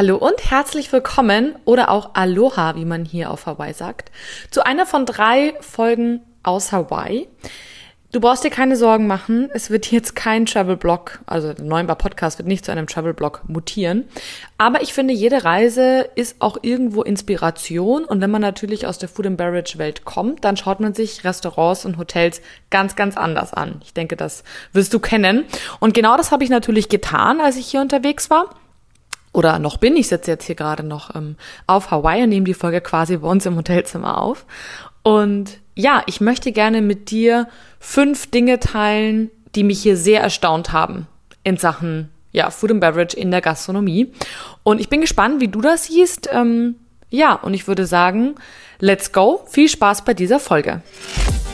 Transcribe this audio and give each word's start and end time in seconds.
Hallo 0.00 0.16
und 0.16 0.50
herzlich 0.50 0.90
willkommen 0.94 1.56
oder 1.66 1.90
auch 1.90 2.14
Aloha, 2.14 2.74
wie 2.74 2.86
man 2.86 3.04
hier 3.04 3.30
auf 3.30 3.44
Hawaii 3.44 3.74
sagt, 3.74 4.10
zu 4.50 4.64
einer 4.64 4.86
von 4.86 5.04
drei 5.04 5.52
Folgen 5.60 6.22
aus 6.42 6.72
Hawaii. 6.72 7.28
Du 8.10 8.18
brauchst 8.18 8.42
dir 8.42 8.48
keine 8.48 8.76
Sorgen 8.76 9.06
machen. 9.06 9.50
Es 9.52 9.68
wird 9.68 9.90
jetzt 9.90 10.16
kein 10.16 10.46
Travel-Blog, 10.46 11.20
also 11.26 11.52
der 11.52 11.66
Neunbar 11.66 11.96
Podcast 11.96 12.38
wird 12.38 12.48
nicht 12.48 12.64
zu 12.64 12.72
einem 12.72 12.86
Travel-Blog 12.86 13.42
mutieren. 13.46 14.06
Aber 14.56 14.80
ich 14.80 14.94
finde, 14.94 15.12
jede 15.12 15.44
Reise 15.44 16.08
ist 16.14 16.36
auch 16.38 16.56
irgendwo 16.62 17.02
Inspiration. 17.02 18.06
Und 18.06 18.22
wenn 18.22 18.30
man 18.30 18.40
natürlich 18.40 18.86
aus 18.86 18.96
der 18.96 19.10
Food 19.10 19.26
and 19.26 19.36
Beverage 19.36 19.76
Welt 19.76 20.06
kommt, 20.06 20.46
dann 20.46 20.56
schaut 20.56 20.80
man 20.80 20.94
sich 20.94 21.24
Restaurants 21.24 21.84
und 21.84 21.98
Hotels 21.98 22.40
ganz, 22.70 22.96
ganz 22.96 23.18
anders 23.18 23.52
an. 23.52 23.82
Ich 23.84 23.92
denke, 23.92 24.16
das 24.16 24.44
wirst 24.72 24.94
du 24.94 24.98
kennen. 24.98 25.44
Und 25.78 25.92
genau 25.92 26.16
das 26.16 26.32
habe 26.32 26.42
ich 26.42 26.48
natürlich 26.48 26.88
getan, 26.88 27.42
als 27.42 27.56
ich 27.56 27.66
hier 27.66 27.82
unterwegs 27.82 28.30
war 28.30 28.48
oder 29.32 29.58
noch 29.58 29.76
bin. 29.76 29.96
Ich 29.96 30.08
sitze 30.08 30.30
jetzt 30.30 30.44
hier 30.44 30.54
gerade 30.54 30.82
noch 30.82 31.14
ähm, 31.14 31.36
auf 31.66 31.90
Hawaii 31.90 32.22
und 32.22 32.30
nehme 32.30 32.46
die 32.46 32.54
Folge 32.54 32.80
quasi 32.80 33.16
bei 33.16 33.28
uns 33.28 33.46
im 33.46 33.56
Hotelzimmer 33.56 34.20
auf. 34.20 34.44
Und 35.02 35.58
ja, 35.74 36.02
ich 36.06 36.20
möchte 36.20 36.52
gerne 36.52 36.82
mit 36.82 37.10
dir 37.10 37.48
fünf 37.78 38.30
Dinge 38.30 38.60
teilen, 38.60 39.30
die 39.54 39.64
mich 39.64 39.82
hier 39.82 39.96
sehr 39.96 40.20
erstaunt 40.20 40.72
haben 40.72 41.06
in 41.42 41.56
Sachen 41.56 42.10
ja, 42.32 42.50
Food 42.50 42.70
and 42.70 42.80
Beverage 42.80 43.16
in 43.16 43.30
der 43.30 43.40
Gastronomie. 43.40 44.12
Und 44.62 44.80
ich 44.80 44.88
bin 44.88 45.00
gespannt, 45.00 45.40
wie 45.40 45.48
du 45.48 45.60
das 45.60 45.84
siehst. 45.84 46.28
Ähm, 46.32 46.76
ja, 47.08 47.34
und 47.34 47.54
ich 47.54 47.66
würde 47.66 47.86
sagen, 47.86 48.36
let's 48.78 49.12
go. 49.12 49.42
Viel 49.48 49.68
Spaß 49.68 50.04
bei 50.04 50.14
dieser 50.14 50.38
Folge. 50.38 50.82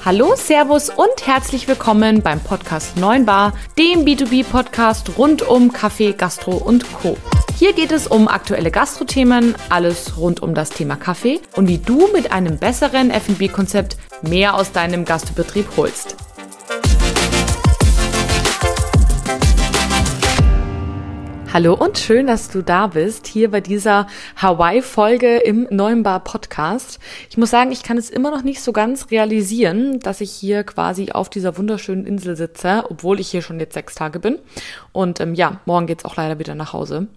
Hallo, 0.04 0.34
Servus 0.36 0.90
und 0.90 1.26
herzlich 1.26 1.66
willkommen 1.66 2.22
beim 2.22 2.40
Podcast 2.40 2.96
9 2.96 3.26
Bar, 3.26 3.54
dem 3.76 4.04
B2B-Podcast 4.04 5.18
rund 5.18 5.42
um 5.42 5.72
Kaffee, 5.72 6.12
Gastro 6.12 6.56
und 6.56 6.84
Co. 6.92 7.16
Hier 7.58 7.72
geht 7.72 7.90
es 7.90 8.06
um 8.06 8.28
aktuelle 8.28 8.70
Gastrothemen, 8.70 9.54
alles 9.70 10.18
rund 10.18 10.42
um 10.42 10.52
das 10.52 10.68
Thema 10.68 10.94
Kaffee 10.94 11.40
und 11.56 11.68
wie 11.68 11.78
du 11.78 12.06
mit 12.12 12.30
einem 12.30 12.58
besseren 12.58 13.08
F&B-Konzept 13.08 13.96
mehr 14.20 14.56
aus 14.56 14.72
deinem 14.72 15.06
Gastbetrieb 15.06 15.66
holst. 15.74 16.16
Hallo 21.50 21.72
und 21.72 21.96
schön, 21.96 22.26
dass 22.26 22.50
du 22.50 22.60
da 22.60 22.88
bist, 22.88 23.26
hier 23.26 23.50
bei 23.50 23.62
dieser 23.62 24.06
Hawaii-Folge 24.36 25.38
im 25.38 25.66
Neuen 25.70 26.02
Bar 26.02 26.20
Podcast. 26.20 26.98
Ich 27.30 27.38
muss 27.38 27.48
sagen, 27.48 27.72
ich 27.72 27.82
kann 27.82 27.96
es 27.96 28.10
immer 28.10 28.30
noch 28.30 28.42
nicht 28.42 28.60
so 28.60 28.72
ganz 28.72 29.10
realisieren, 29.10 29.98
dass 30.00 30.20
ich 30.20 30.30
hier 30.30 30.62
quasi 30.62 31.12
auf 31.12 31.30
dieser 31.30 31.56
wunderschönen 31.56 32.04
Insel 32.04 32.36
sitze, 32.36 32.84
obwohl 32.90 33.18
ich 33.18 33.30
hier 33.30 33.40
schon 33.40 33.58
jetzt 33.60 33.72
sechs 33.72 33.94
Tage 33.94 34.20
bin. 34.20 34.40
Und 34.92 35.20
ähm, 35.20 35.32
ja, 35.32 35.60
morgen 35.64 35.86
geht's 35.86 36.04
auch 36.04 36.16
leider 36.16 36.38
wieder 36.38 36.54
nach 36.54 36.74
Hause. 36.74 37.08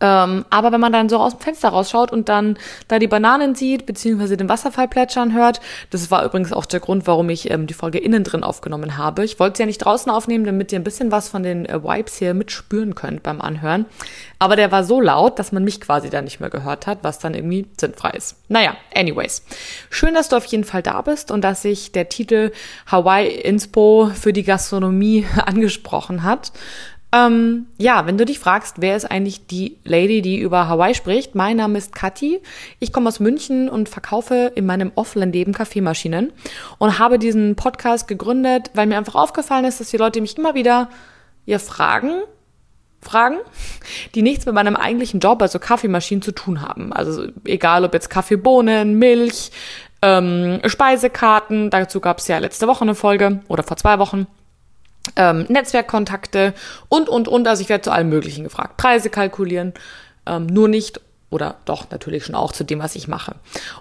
Ähm, 0.00 0.44
aber 0.50 0.70
wenn 0.72 0.80
man 0.80 0.92
dann 0.92 1.08
so 1.08 1.18
aus 1.18 1.36
dem 1.36 1.40
Fenster 1.40 1.70
rausschaut 1.70 2.12
und 2.12 2.28
dann 2.28 2.56
da 2.86 2.98
die 2.98 3.08
Bananen 3.08 3.54
sieht, 3.54 3.86
beziehungsweise 3.86 4.36
den 4.36 4.48
Wasserfall 4.48 4.88
plätschern 4.88 5.34
hört, 5.34 5.60
das 5.90 6.10
war 6.10 6.24
übrigens 6.24 6.52
auch 6.52 6.66
der 6.66 6.80
Grund, 6.80 7.06
warum 7.06 7.28
ich 7.30 7.50
ähm, 7.50 7.66
die 7.66 7.74
Folge 7.74 7.98
innen 7.98 8.22
drin 8.22 8.44
aufgenommen 8.44 8.96
habe. 8.96 9.24
Ich 9.24 9.40
wollte 9.40 9.56
sie 9.56 9.62
ja 9.64 9.66
nicht 9.66 9.78
draußen 9.78 10.10
aufnehmen, 10.10 10.44
damit 10.44 10.72
ihr 10.72 10.78
ein 10.78 10.84
bisschen 10.84 11.10
was 11.10 11.28
von 11.28 11.42
den 11.42 11.66
äh, 11.66 11.82
Vibes 11.82 12.16
hier 12.16 12.34
mitspüren 12.34 12.94
könnt 12.94 13.22
beim 13.22 13.40
Anhören. 13.40 13.86
Aber 14.38 14.54
der 14.54 14.70
war 14.70 14.84
so 14.84 15.00
laut, 15.00 15.38
dass 15.38 15.50
man 15.50 15.64
mich 15.64 15.80
quasi 15.80 16.10
dann 16.10 16.24
nicht 16.24 16.38
mehr 16.38 16.50
gehört 16.50 16.86
hat, 16.86 16.98
was 17.02 17.18
dann 17.18 17.34
irgendwie 17.34 17.66
sinnfrei 17.78 18.10
ist. 18.10 18.36
Naja, 18.48 18.76
anyways. 18.94 19.42
Schön, 19.90 20.14
dass 20.14 20.28
du 20.28 20.36
auf 20.36 20.44
jeden 20.44 20.64
Fall 20.64 20.82
da 20.82 21.02
bist 21.02 21.32
und 21.32 21.42
dass 21.42 21.62
sich 21.62 21.90
der 21.90 22.08
Titel 22.08 22.52
Hawaii 22.86 23.28
Inspo 23.28 24.10
für 24.14 24.32
die 24.32 24.44
Gastronomie 24.44 25.26
angesprochen 25.44 26.22
hat. 26.22 26.52
Ähm, 27.10 27.66
ja, 27.78 28.04
wenn 28.06 28.18
du 28.18 28.26
dich 28.26 28.38
fragst, 28.38 28.76
wer 28.80 28.94
ist 28.94 29.10
eigentlich 29.10 29.46
die 29.46 29.78
Lady, 29.84 30.20
die 30.20 30.38
über 30.38 30.68
Hawaii 30.68 30.94
spricht, 30.94 31.34
mein 31.34 31.56
Name 31.56 31.78
ist 31.78 31.94
Kathi. 31.94 32.40
Ich 32.80 32.92
komme 32.92 33.08
aus 33.08 33.18
München 33.18 33.70
und 33.70 33.88
verkaufe 33.88 34.52
in 34.54 34.66
meinem 34.66 34.92
Offline-Leben 34.94 35.54
Kaffeemaschinen 35.54 36.32
und 36.76 36.98
habe 36.98 37.18
diesen 37.18 37.56
Podcast 37.56 38.08
gegründet, 38.08 38.70
weil 38.74 38.86
mir 38.86 38.98
einfach 38.98 39.14
aufgefallen 39.14 39.64
ist, 39.64 39.80
dass 39.80 39.88
die 39.90 39.96
Leute 39.96 40.20
mich 40.20 40.36
immer 40.36 40.54
wieder 40.54 40.90
ja 41.46 41.58
fragen, 41.58 42.22
Fragen, 43.00 43.38
die 44.14 44.22
nichts 44.22 44.44
mit 44.44 44.54
meinem 44.54 44.76
eigentlichen 44.76 45.20
Job, 45.20 45.40
also 45.40 45.58
Kaffeemaschinen, 45.58 46.20
zu 46.20 46.32
tun 46.32 46.60
haben. 46.60 46.92
Also 46.92 47.28
egal, 47.44 47.84
ob 47.84 47.94
jetzt 47.94 48.10
Kaffeebohnen, 48.10 48.98
Milch, 48.98 49.50
ähm, 50.02 50.60
Speisekarten, 50.66 51.70
dazu 51.70 52.00
gab 52.00 52.18
es 52.18 52.28
ja 52.28 52.38
letzte 52.38 52.66
Woche 52.66 52.82
eine 52.82 52.94
Folge 52.94 53.40
oder 53.48 53.62
vor 53.62 53.76
zwei 53.76 53.98
Wochen 53.98 54.26
ähm, 55.16 55.46
Netzwerkkontakte 55.48 56.54
und, 56.88 57.08
und, 57.08 57.28
und. 57.28 57.46
Also 57.48 57.62
ich 57.62 57.68
werde 57.68 57.82
zu 57.82 57.90
allem 57.90 58.08
Möglichen 58.08 58.44
gefragt. 58.44 58.76
Preise 58.76 59.10
kalkulieren, 59.10 59.74
ähm, 60.26 60.46
nur 60.46 60.68
nicht 60.68 61.00
oder 61.30 61.56
doch 61.66 61.90
natürlich 61.90 62.24
schon 62.24 62.34
auch 62.34 62.52
zu 62.52 62.64
dem, 62.64 62.78
was 62.78 62.94
ich 62.94 63.06
mache. 63.06 63.34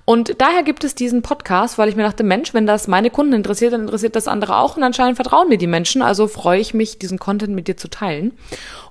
Und 0.04 0.42
daher 0.42 0.64
gibt 0.64 0.84
es 0.84 0.96
diesen 0.96 1.22
Podcast, 1.22 1.78
weil 1.78 1.88
ich 1.88 1.96
mir 1.96 2.04
dachte, 2.04 2.24
Mensch, 2.24 2.54
wenn 2.54 2.68
das 2.68 2.88
meine 2.88 3.10
Kunden 3.10 3.34
interessiert, 3.34 3.72
dann 3.72 3.82
interessiert 3.82 4.18
das 4.18 4.28
andere 4.28 4.58
auch 4.58 4.76
und 4.76 4.84
anscheinend 4.84 5.16
vertrauen 5.16 5.48
mir 5.48 5.58
die 5.58 5.68
Menschen. 5.68 6.02
Also 6.02 6.28
freue 6.28 6.60
ich 6.60 6.74
mich, 6.74 7.00
diesen 7.00 7.20
Content 7.20 7.56
mit 7.56 7.70
dir 7.70 7.78
zu 7.78 7.90
teilen. 7.90 8.34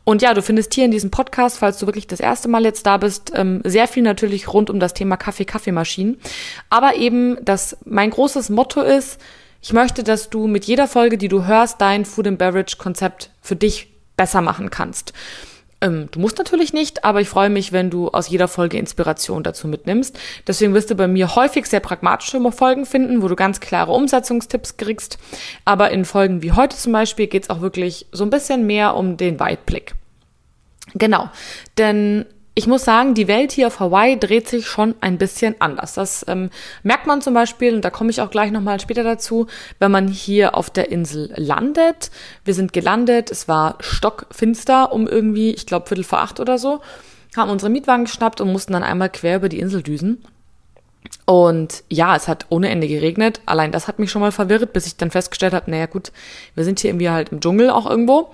Und 0.05 0.23
ja, 0.23 0.33
du 0.33 0.41
findest 0.41 0.73
hier 0.73 0.87
in 0.87 0.91
diesem 0.91 1.11
Podcast, 1.11 1.59
falls 1.59 1.79
du 1.79 1.87
wirklich 1.87 2.07
das 2.07 2.21
erste 2.21 2.49
Mal 2.49 2.65
jetzt 2.65 2.87
da 2.87 2.97
bist, 2.97 3.33
ähm, 3.35 3.61
sehr 3.65 3.89
viel 3.89 4.03
natürlich 4.03 4.53
rund 4.53 4.71
um 4.71 4.81
das 4.81 4.95
Thema 4.95 5.19
Kaffee, 5.19 5.45
Kaffeemaschinen. 5.45 6.19
Aber 6.71 6.97
eben, 6.97 7.45
dass 7.45 7.77
mein 7.85 8.11
großes 8.11 8.49
Motto 8.49 8.81
ist, 8.81 9.21
ich 9.67 9.73
möchte, 9.73 10.05
dass 10.05 10.31
du 10.31 10.47
mit 10.47 10.65
jeder 10.67 10.87
Folge, 10.87 11.19
die 11.19 11.27
du 11.27 11.45
hörst, 11.45 11.81
dein 11.81 12.05
Food 12.05 12.29
and 12.29 12.39
Beverage 12.39 12.77
Konzept 12.79 13.31
für 13.43 13.57
dich 13.57 13.89
besser 14.17 14.41
machen 14.41 14.71
kannst. 14.71 15.13
Ähm, 15.81 16.07
du 16.13 16.21
musst 16.21 16.39
natürlich 16.39 16.73
nicht, 16.73 17.05
aber 17.05 17.21
ich 17.21 17.29
freue 17.29 17.51
mich, 17.51 17.73
wenn 17.73 17.91
du 17.91 18.07
aus 18.11 18.29
jeder 18.29 18.47
Folge 18.47 18.79
Inspiration 18.79 19.43
dazu 19.43 19.67
mitnimmst. 19.67 20.17
Deswegen 20.47 20.73
wirst 20.73 20.91
du 20.91 20.95
bei 20.95 21.09
mir 21.09 21.35
häufig 21.35 21.67
sehr 21.67 21.81
pragmatische 21.81 22.41
Folgen 22.53 22.87
finden, 22.87 23.23
wo 23.23 23.27
du 23.27 23.35
ganz 23.35 23.59
klare 23.59 23.91
Umsetzungstipps 23.91 24.77
kriegst. 24.77 25.19
Aber 25.65 25.91
in 25.91 26.05
Folgen 26.05 26.45
wie 26.45 26.53
heute 26.53 26.77
zum 26.77 26.93
Beispiel 26.93 27.27
geht 27.27 27.43
es 27.43 27.51
auch 27.51 27.61
wirklich 27.61 28.07
so 28.13 28.23
ein 28.23 28.31
bisschen 28.31 28.69
mehr 28.69 28.95
um 28.95 29.17
den 29.17 29.41
Weitblick. 29.41 29.97
Genau, 30.95 31.29
denn 31.77 32.25
ich 32.59 32.67
muss 32.67 32.87
sagen, 32.87 33.13
die 33.13 33.29
Welt 33.29 33.53
hier 33.53 33.67
auf 33.67 33.81
Hawaii 33.81 34.19
dreht 34.19 34.49
sich 34.49 34.67
schon 34.67 34.95
ein 35.03 35.19
bisschen 35.19 35.57
anders. 35.59 35.93
Das 35.93 36.25
ähm, 36.27 36.49
merkt 36.83 37.07
man 37.07 37.21
zum 37.21 37.35
Beispiel, 37.35 37.75
und 37.75 37.85
da 37.85 37.91
komme 37.91 38.09
ich 38.09 38.23
auch 38.23 38.31
gleich 38.31 38.51
nochmal 38.51 38.81
später 38.81 39.03
dazu, 39.03 39.47
wenn 39.79 39.91
man 39.91 40.09
hier 40.09 40.55
auf 40.55 40.71
der 40.71 40.91
Insel 40.91 41.31
landet. 41.37 42.11
Wir 42.47 42.55
sind 42.55 42.73
gelandet, 42.73 43.31
es 43.31 43.47
war 43.47 43.77
stockfinster 43.81 44.91
um 44.91 45.07
irgendwie, 45.07 45.51
ich 45.51 45.67
glaube, 45.67 45.87
Viertel 45.87 46.03
vor 46.03 46.21
acht 46.21 46.41
oder 46.41 46.57
so, 46.57 46.81
haben 47.37 47.51
unsere 47.51 47.71
Mietwagen 47.71 48.07
geschnappt 48.07 48.41
und 48.41 48.51
mussten 48.51 48.73
dann 48.73 48.83
einmal 48.83 49.11
quer 49.11 49.37
über 49.37 49.51
die 49.51 49.61
Insel 49.61 49.83
düsen. 49.83 50.25
Und 51.27 51.85
ja, 51.91 52.17
es 52.17 52.27
hat 52.27 52.47
ohne 52.49 52.71
Ende 52.71 52.89
geregnet. 52.89 53.43
Allein 53.45 53.71
das 53.71 53.87
hat 53.87 53.99
mich 53.99 54.11
schon 54.11 54.23
mal 54.23 54.33
verwirrt, 54.33 54.73
bis 54.73 54.87
ich 54.87 54.97
dann 54.97 55.11
festgestellt 55.11 55.53
habe, 55.53 55.71
naja 55.71 55.85
gut, 55.85 56.11
wir 56.55 56.65
sind 56.65 56.81
hier 56.81 56.89
irgendwie 56.89 57.11
halt 57.11 57.33
im 57.33 57.41
Dschungel 57.41 57.69
auch 57.69 57.85
irgendwo. 57.85 58.31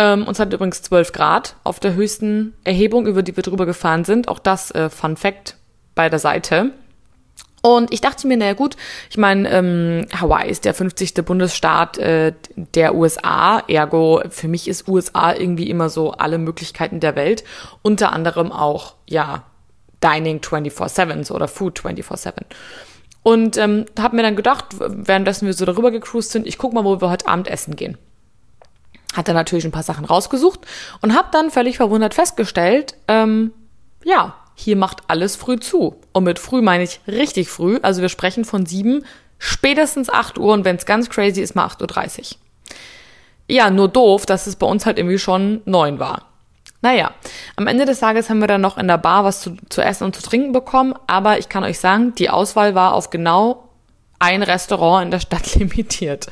Ähm, 0.00 0.26
uns 0.26 0.38
hat 0.38 0.50
übrigens 0.50 0.80
12 0.80 1.12
Grad 1.12 1.56
auf 1.62 1.78
der 1.78 1.92
höchsten 1.92 2.54
Erhebung, 2.64 3.06
über 3.06 3.22
die 3.22 3.36
wir 3.36 3.42
drüber 3.42 3.66
gefahren 3.66 4.04
sind. 4.04 4.28
Auch 4.28 4.38
das 4.38 4.70
äh, 4.70 4.88
Fun 4.88 5.18
Fact 5.18 5.56
bei 5.94 6.08
der 6.08 6.18
Seite. 6.18 6.70
Und 7.60 7.92
ich 7.92 8.00
dachte 8.00 8.26
mir, 8.26 8.38
naja 8.38 8.54
gut, 8.54 8.78
ich 9.10 9.18
meine, 9.18 9.46
ähm, 9.50 10.06
Hawaii 10.18 10.50
ist 10.50 10.64
der 10.64 10.72
50. 10.72 11.16
Bundesstaat 11.16 11.98
äh, 11.98 12.32
der 12.56 12.94
USA, 12.94 13.62
ergo 13.68 14.22
für 14.30 14.48
mich 14.48 14.68
ist 14.68 14.88
USA 14.88 15.34
irgendwie 15.34 15.68
immer 15.68 15.90
so 15.90 16.12
alle 16.12 16.38
Möglichkeiten 16.38 17.00
der 17.00 17.14
Welt, 17.16 17.44
unter 17.82 18.14
anderem 18.14 18.50
auch, 18.52 18.94
ja, 19.06 19.44
Dining 20.02 20.38
24-7 20.38 21.30
oder 21.30 21.46
Food 21.46 21.78
24-7. 21.78 22.32
Und 23.22 23.58
ähm, 23.58 23.84
habe 23.98 24.16
mir 24.16 24.22
dann 24.22 24.36
gedacht, 24.36 24.64
währenddessen 24.78 25.44
wir 25.44 25.52
so 25.52 25.66
darüber 25.66 25.90
gecruised 25.90 26.30
sind, 26.30 26.46
ich 26.46 26.56
guck 26.56 26.72
mal, 26.72 26.86
wo 26.86 27.02
wir 27.02 27.10
heute 27.10 27.28
Abend 27.28 27.48
essen 27.48 27.76
gehen 27.76 27.98
hat 29.14 29.28
er 29.28 29.34
natürlich 29.34 29.64
ein 29.64 29.72
paar 29.72 29.82
Sachen 29.82 30.04
rausgesucht 30.04 30.60
und 31.00 31.14
habe 31.14 31.28
dann 31.32 31.50
völlig 31.50 31.76
verwundert 31.76 32.14
festgestellt, 32.14 32.94
ähm, 33.08 33.52
ja, 34.04 34.34
hier 34.54 34.76
macht 34.76 34.98
alles 35.08 35.36
früh 35.36 35.58
zu. 35.58 35.96
Und 36.12 36.24
mit 36.24 36.38
früh 36.38 36.62
meine 36.62 36.84
ich 36.84 37.00
richtig 37.06 37.48
früh. 37.48 37.78
Also 37.82 38.02
wir 38.02 38.08
sprechen 38.08 38.44
von 38.44 38.66
sieben, 38.66 39.04
spätestens 39.38 40.10
acht 40.10 40.38
Uhr 40.38 40.52
und 40.52 40.64
wenn 40.64 40.76
es 40.76 40.86
ganz 40.86 41.08
crazy 41.08 41.40
ist, 41.40 41.54
mal 41.54 41.66
8.30 41.66 42.18
Uhr. 42.18 42.38
Ja, 43.48 43.70
nur 43.70 43.88
doof, 43.88 44.26
dass 44.26 44.46
es 44.46 44.56
bei 44.56 44.66
uns 44.66 44.86
halt 44.86 44.98
irgendwie 44.98 45.18
schon 45.18 45.62
neun 45.64 45.98
war. 45.98 46.26
Naja, 46.82 47.12
am 47.56 47.66
Ende 47.66 47.84
des 47.84 48.00
Tages 48.00 48.30
haben 48.30 48.40
wir 48.40 48.46
dann 48.46 48.60
noch 48.60 48.78
in 48.78 48.88
der 48.88 48.96
Bar 48.96 49.24
was 49.24 49.40
zu, 49.40 49.56
zu 49.68 49.82
essen 49.82 50.04
und 50.04 50.16
zu 50.16 50.22
trinken 50.22 50.52
bekommen, 50.52 50.94
aber 51.06 51.38
ich 51.38 51.48
kann 51.48 51.64
euch 51.64 51.78
sagen, 51.78 52.14
die 52.14 52.30
Auswahl 52.30 52.74
war 52.74 52.94
auf 52.94 53.10
genau 53.10 53.68
ein 54.18 54.42
Restaurant 54.42 55.06
in 55.06 55.10
der 55.10 55.20
Stadt 55.20 55.54
limitiert. 55.56 56.28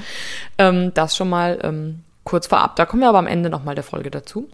Ähm, 0.58 0.92
das 0.94 1.16
schon 1.16 1.28
mal 1.28 1.58
ähm, 1.62 2.04
kurz 2.28 2.46
vorab. 2.46 2.76
Da 2.76 2.86
kommen 2.86 3.02
wir 3.02 3.08
aber 3.08 3.18
am 3.18 3.26
Ende 3.26 3.50
nochmal 3.50 3.74
der 3.74 3.84
Folge 3.84 4.10
dazu. 4.10 4.48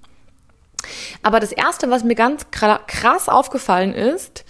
Aber 1.23 1.41
das 1.41 1.53
Erste, 1.53 1.91
was 1.91 2.05
mir 2.05 2.15
ganz 2.15 2.47
krass 2.51 3.29
aufgefallen 3.29 3.95
ist, 3.95 4.45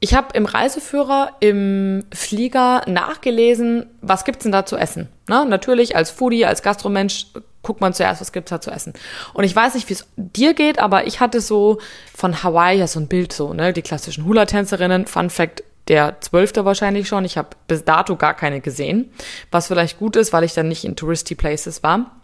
ich 0.00 0.14
habe 0.14 0.28
im 0.34 0.46
Reiseführer 0.46 1.32
im 1.40 2.04
Flieger 2.14 2.82
nachgelesen, 2.86 3.86
was 4.00 4.24
gibt's 4.24 4.44
denn 4.44 4.52
da 4.52 4.64
zu 4.64 4.76
essen? 4.76 5.08
Na, 5.26 5.44
natürlich 5.44 5.96
als 5.96 6.10
Foodie, 6.10 6.46
als 6.46 6.62
Gastromensch 6.62 7.26
guckt 7.62 7.80
man 7.80 7.92
zuerst, 7.92 8.20
was 8.20 8.30
gibt's 8.30 8.50
da 8.50 8.60
zu 8.60 8.70
essen. 8.70 8.92
Und 9.34 9.42
ich 9.42 9.56
weiß 9.56 9.74
nicht, 9.74 9.88
wie 9.88 9.94
es 9.94 10.06
dir 10.16 10.54
geht, 10.54 10.78
aber 10.78 11.08
ich 11.08 11.18
hatte 11.18 11.40
so 11.40 11.78
von 12.14 12.44
Hawaii 12.44 12.78
ja 12.78 12.86
so 12.86 13.00
ein 13.00 13.08
Bild 13.08 13.32
so, 13.32 13.52
ne, 13.52 13.72
die 13.72 13.82
klassischen 13.82 14.24
Hula-Tänzerinnen. 14.24 15.06
Fun 15.06 15.30
Fact, 15.30 15.64
der 15.88 16.20
zwölfte 16.20 16.64
wahrscheinlich 16.64 17.08
schon. 17.08 17.24
Ich 17.24 17.36
habe 17.36 17.48
bis 17.66 17.84
dato 17.84 18.14
gar 18.14 18.34
keine 18.34 18.60
gesehen, 18.60 19.10
was 19.50 19.66
vielleicht 19.66 19.98
gut 19.98 20.14
ist, 20.14 20.32
weil 20.32 20.44
ich 20.44 20.54
dann 20.54 20.68
nicht 20.68 20.84
in 20.84 20.94
Touristy 20.94 21.34
Places 21.34 21.82
war. 21.82 22.17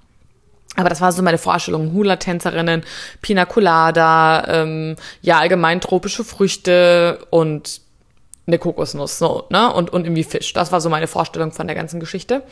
Aber 0.77 0.89
das 0.89 1.01
war 1.01 1.13
so 1.13 1.23
meine 1.23 1.39
Vorstellung. 1.39 1.93
Hula-Tänzerinnen, 1.93 2.83
Pina 3.23 3.45
Colada, 3.45 4.45
ähm, 4.49 4.97
ja, 5.23 5.39
allgemein 5.39 5.81
tropische 5.81 6.25
Früchte 6.25 7.21
und 7.31 7.81
eine 8.47 8.59
Kokosnuss, 8.59 9.19
so, 9.19 9.45
ne? 9.51 9.73
Und, 9.73 9.91
und 9.91 10.05
irgendwie 10.05 10.25
Fisch. 10.25 10.53
Das 10.53 10.73
war 10.73 10.81
so 10.81 10.91
meine 10.91 11.07
Vorstellung 11.07 11.53
von 11.53 11.67
der 11.67 11.77
ganzen 11.77 12.01
Geschichte. 12.01 12.43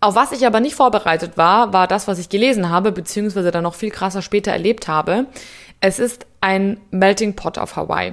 Auf 0.00 0.16
was 0.16 0.32
ich 0.32 0.46
aber 0.46 0.60
nicht 0.60 0.74
vorbereitet 0.74 1.38
war, 1.38 1.72
war 1.72 1.86
das, 1.86 2.08
was 2.08 2.18
ich 2.18 2.28
gelesen 2.28 2.68
habe, 2.68 2.92
beziehungsweise 2.92 3.50
dann 3.50 3.62
noch 3.62 3.74
viel 3.74 3.90
krasser 3.90 4.20
später 4.20 4.52
erlebt 4.52 4.86
habe. 4.86 5.26
Es 5.80 5.98
ist 5.98 6.26
ein 6.42 6.78
Melting 6.90 7.36
Pot 7.36 7.56
auf 7.56 7.76
Hawaii. 7.76 8.12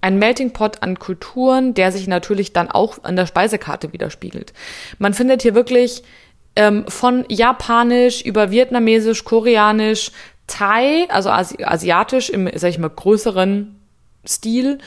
Ein 0.00 0.18
Melting 0.18 0.52
Pot 0.52 0.82
an 0.82 0.98
Kulturen, 0.98 1.74
der 1.74 1.92
sich 1.92 2.08
natürlich 2.08 2.52
dann 2.52 2.70
auch 2.70 3.04
an 3.04 3.14
der 3.14 3.26
Speisekarte 3.26 3.92
widerspiegelt. 3.92 4.52
Man 4.98 5.14
findet 5.14 5.42
hier 5.42 5.54
wirklich 5.54 6.02
ähm, 6.58 6.84
von 6.88 7.24
Japanisch 7.28 8.22
über 8.22 8.50
Vietnamesisch, 8.50 9.22
Koreanisch, 9.22 10.10
Thai, 10.48 11.06
also 11.08 11.30
Asi 11.30 11.62
asiatisch 11.62 12.30
im, 12.30 12.50
sag 12.52 12.70
ich 12.70 12.80
mal, 12.80 12.90
größeren 12.90 13.78
Stil, 14.26 14.78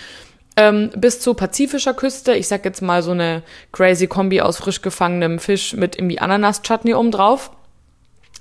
ähm, 0.58 0.90
bis 0.98 1.22
zu 1.22 1.34
pazifischer 1.34 1.94
Küste. 1.94 2.36
Ich 2.36 2.50
sag 2.50 2.66
jetzt 2.66 2.82
mal 2.82 3.02
so 3.02 3.12
eine 3.12 3.42
crazy 3.72 4.08
Kombi 4.08 4.42
aus 4.42 4.58
frisch 4.58 4.82
gefangenem 4.82 5.40
Fisch 5.40 5.74
mit 5.74 5.96
irgendwie 5.96 6.20
Ananas-Chutney 6.20 6.94
oben 6.94 7.12
drauf. 7.12 7.52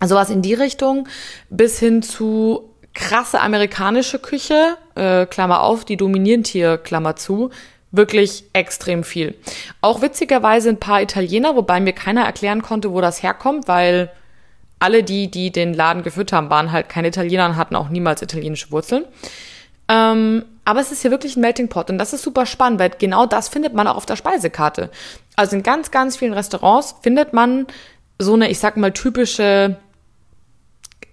Also 0.00 0.16
was 0.16 0.28
in 0.28 0.42
die 0.42 0.54
Richtung, 0.54 1.06
bis 1.50 1.78
hin 1.78 2.02
zu 2.02 2.74
krasse 2.94 3.40
amerikanische 3.40 4.18
Küche, 4.18 4.76
äh, 4.96 5.26
Klammer 5.26 5.62
auf, 5.62 5.84
die 5.84 5.96
dominieren 5.96 6.42
hier, 6.42 6.78
Klammer 6.78 7.14
zu, 7.14 7.50
wirklich 7.92 8.44
extrem 8.52 9.04
viel. 9.04 9.34
Auch 9.80 10.02
witzigerweise 10.02 10.68
ein 10.68 10.80
paar 10.80 11.02
Italiener, 11.02 11.56
wobei 11.56 11.80
mir 11.80 11.92
keiner 11.92 12.24
erklären 12.24 12.62
konnte, 12.62 12.92
wo 12.92 13.00
das 13.00 13.22
herkommt, 13.22 13.68
weil 13.68 14.10
alle 14.78 15.02
die, 15.02 15.30
die 15.30 15.50
den 15.50 15.74
Laden 15.74 16.02
geführt 16.02 16.32
haben, 16.32 16.50
waren 16.50 16.72
halt 16.72 16.88
keine 16.88 17.08
Italiener 17.08 17.46
und 17.46 17.56
hatten 17.56 17.76
auch 17.76 17.88
niemals 17.88 18.22
italienische 18.22 18.70
Wurzeln. 18.70 19.04
Ähm, 19.88 20.44
aber 20.64 20.80
es 20.80 20.92
ist 20.92 21.02
hier 21.02 21.10
wirklich 21.10 21.36
ein 21.36 21.40
Melting 21.40 21.68
Pot 21.68 21.90
und 21.90 21.98
das 21.98 22.12
ist 22.12 22.22
super 22.22 22.46
spannend, 22.46 22.78
weil 22.78 22.90
genau 22.90 23.26
das 23.26 23.48
findet 23.48 23.74
man 23.74 23.86
auch 23.86 23.96
auf 23.96 24.06
der 24.06 24.16
Speisekarte. 24.16 24.90
Also 25.36 25.56
in 25.56 25.62
ganz, 25.62 25.90
ganz 25.90 26.16
vielen 26.16 26.32
Restaurants 26.32 26.94
findet 27.02 27.32
man 27.32 27.66
so 28.18 28.34
eine, 28.34 28.50
ich 28.50 28.58
sag 28.58 28.76
mal, 28.76 28.92
typische 28.92 29.76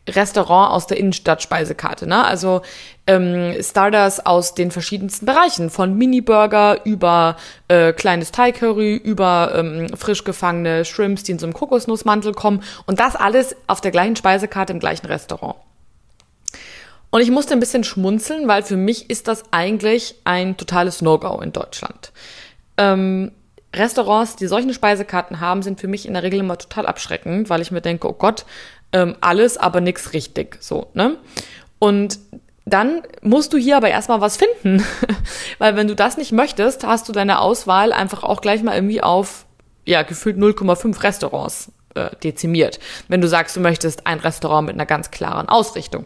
Restaurant 0.08 0.72
aus 0.72 0.88
der 0.88 0.98
Innenstadt-Speisekarte. 0.98 2.08
Ne? 2.08 2.24
Also 2.24 2.62
ähm, 3.06 3.56
Starters 3.62 4.26
aus 4.26 4.54
den 4.56 4.72
verschiedensten 4.72 5.26
Bereichen, 5.26 5.70
von 5.70 5.98
Mini-Burger 5.98 6.86
über 6.86 7.38
äh, 7.68 7.94
kleines 7.94 8.32
Thai-Curry, 8.32 8.96
über 8.96 9.54
ähm, 9.56 9.90
frisch 9.96 10.24
gefangene 10.24 10.86
Shrimps, 10.86 11.24
die 11.24 11.34
in 11.34 11.40
so 11.40 11.46
einem 11.46 11.54
Kokosnussmantel 11.54 12.34
kommen. 12.34 12.64
Und 12.86 13.00
das 13.00 13.16
alles 13.16 13.56
auf 13.68 13.82
der 13.82 13.92
gleichen 13.92 14.16
Speisekarte 14.16 14.74
im 14.74 14.80
gleichen 14.80 15.06
Restaurant. 15.08 15.56
Und 17.10 17.22
ich 17.22 17.32
musste 17.32 17.54
ein 17.54 17.60
bisschen 17.60 17.84
schmunzeln, 17.84 18.48
weil 18.48 18.64
für 18.64 18.76
mich 18.76 19.10
ist 19.10 19.28
das 19.28 19.44
eigentlich 19.52 20.16
ein 20.24 20.58
totales 20.58 21.02
No-Go 21.02 21.40
in 21.42 21.54
Deutschland. 21.54 22.12
Ähm, 22.78 23.32
Restaurants, 23.74 24.36
die 24.36 24.48
solche 24.48 24.74
Speisekarten 24.74 25.40
haben, 25.40 25.62
sind 25.62 25.80
für 25.80 25.88
mich 25.88 26.06
in 26.06 26.14
der 26.14 26.24
Regel 26.24 26.40
immer 26.40 26.58
total 26.58 26.86
abschreckend, 26.86 27.50
weil 27.50 27.62
ich 27.62 27.72
mir 27.72 27.82
denke, 27.82 28.10
oh 28.10 28.14
Gott, 28.14 28.46
ähm, 28.92 29.16
alles, 29.22 29.58
aber 29.58 29.82
nichts 29.82 30.14
richtig. 30.14 30.58
So, 30.62 30.88
ne? 30.94 31.18
Und 31.80 32.20
dann 32.66 33.02
musst 33.22 33.54
du 33.54 33.58
hier 33.58 33.78
aber 33.78 33.90
erstmal 33.90 34.20
was 34.22 34.38
finden. 34.38 34.84
Weil 35.58 35.76
wenn 35.76 35.88
du 35.88 35.96
das 35.96 36.18
nicht 36.18 36.32
möchtest, 36.32 36.86
hast 36.86 37.08
du 37.08 37.14
deine 37.14 37.40
Auswahl 37.40 37.94
einfach 37.94 38.24
auch 38.24 38.42
gleich 38.42 38.62
mal 38.62 38.76
irgendwie 38.76 39.02
auf, 39.02 39.46
ja, 39.86 40.02
gefühlt 40.02 40.38
0,5 40.38 41.02
Restaurants 41.02 41.72
äh, 41.96 42.10
dezimiert. 42.24 42.80
Wenn 43.08 43.22
du 43.22 43.28
sagst, 43.28 43.56
du 43.56 43.62
möchtest 43.62 44.06
ein 44.06 44.20
Restaurant 44.20 44.68
mit 44.68 44.76
einer 44.76 44.86
ganz 44.86 45.12
klaren 45.12 45.48
Ausrichtung. 45.48 46.06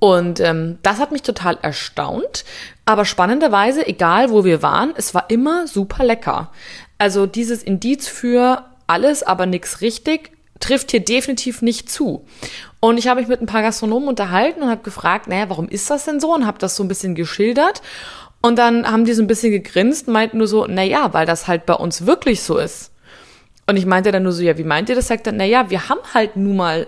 Und 0.00 0.40
ähm, 0.40 0.78
das 0.82 0.98
hat 0.98 1.12
mich 1.12 1.22
total 1.22 1.58
erstaunt. 1.62 2.44
Aber 2.84 3.04
spannenderweise, 3.04 3.86
egal 3.86 4.30
wo 4.30 4.44
wir 4.44 4.62
waren, 4.62 4.92
es 4.96 5.14
war 5.14 5.30
immer 5.30 5.66
super 5.66 6.04
lecker. 6.04 6.50
Also 6.98 7.26
dieses 7.26 7.62
Indiz 7.62 8.08
für 8.08 8.64
alles, 8.86 9.22
aber 9.22 9.46
nichts 9.46 9.80
richtig, 9.80 10.32
trifft 10.60 10.90
hier 10.90 11.00
definitiv 11.00 11.62
nicht 11.62 11.90
zu. 11.90 12.24
Und 12.80 12.98
ich 12.98 13.08
habe 13.08 13.20
mich 13.20 13.28
mit 13.28 13.40
ein 13.40 13.46
paar 13.46 13.62
Gastronomen 13.62 14.08
unterhalten 14.08 14.62
und 14.62 14.70
habe 14.70 14.82
gefragt, 14.82 15.26
naja, 15.26 15.48
warum 15.48 15.68
ist 15.68 15.90
das 15.90 16.04
denn 16.04 16.20
so? 16.20 16.34
Und 16.34 16.46
habe 16.46 16.58
das 16.58 16.76
so 16.76 16.84
ein 16.84 16.88
bisschen 16.88 17.14
geschildert. 17.14 17.82
Und 18.40 18.56
dann 18.58 18.90
haben 18.90 19.04
die 19.04 19.14
so 19.14 19.22
ein 19.22 19.26
bisschen 19.26 19.52
gegrinst 19.52 20.06
meinten 20.06 20.38
nur 20.38 20.46
so, 20.46 20.66
naja, 20.66 21.12
weil 21.14 21.26
das 21.26 21.48
halt 21.48 21.64
bei 21.66 21.74
uns 21.74 22.06
wirklich 22.06 22.42
so 22.42 22.58
ist. 22.58 22.92
Und 23.66 23.76
ich 23.76 23.86
meinte 23.86 24.12
dann 24.12 24.22
nur 24.22 24.32
so, 24.32 24.42
ja, 24.42 24.58
wie 24.58 24.64
meint 24.64 24.90
ihr 24.90 24.94
das? 24.94 25.08
Sagt 25.08 25.26
dann, 25.26 25.38
naja, 25.38 25.70
wir 25.70 25.88
haben 25.88 26.00
halt 26.12 26.36
nun 26.36 26.56
mal 26.56 26.86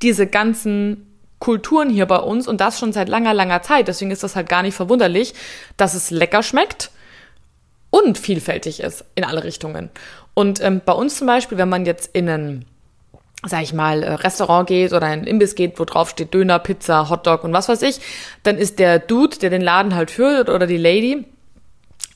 diese 0.00 0.26
ganzen 0.26 1.06
Kulturen 1.38 1.90
hier 1.90 2.06
bei 2.06 2.16
uns 2.16 2.48
und 2.48 2.62
das 2.62 2.78
schon 2.78 2.94
seit 2.94 3.10
langer, 3.10 3.34
langer 3.34 3.60
Zeit. 3.60 3.88
Deswegen 3.88 4.10
ist 4.10 4.22
das 4.22 4.36
halt 4.36 4.48
gar 4.48 4.62
nicht 4.62 4.74
verwunderlich, 4.74 5.34
dass 5.76 5.92
es 5.92 6.10
lecker 6.10 6.42
schmeckt 6.42 6.90
und 7.90 8.16
vielfältig 8.16 8.80
ist 8.80 9.04
in 9.14 9.24
alle 9.24 9.44
Richtungen. 9.44 9.90
Und 10.34 10.60
ähm, 10.60 10.82
bei 10.84 10.92
uns 10.92 11.16
zum 11.16 11.26
Beispiel, 11.26 11.58
wenn 11.58 11.68
man 11.68 11.86
jetzt 11.86 12.10
in 12.14 12.28
ein, 12.28 12.64
sag 13.46 13.62
ich 13.62 13.72
mal, 13.72 14.02
äh, 14.02 14.14
Restaurant 14.14 14.66
geht 14.66 14.92
oder 14.92 15.06
ein 15.06 15.24
Imbiss 15.24 15.54
geht, 15.54 15.78
wo 15.78 15.84
drauf 15.84 16.10
steht 16.10 16.34
Döner, 16.34 16.58
Pizza, 16.58 17.08
Hotdog 17.08 17.44
und 17.44 17.52
was 17.52 17.68
weiß 17.68 17.82
ich, 17.82 18.00
dann 18.42 18.58
ist 18.58 18.78
der 18.78 18.98
Dude, 18.98 19.38
der 19.38 19.50
den 19.50 19.62
Laden 19.62 19.94
halt 19.94 20.10
führt 20.10 20.48
oder 20.48 20.66
die 20.66 20.76
Lady, 20.76 21.24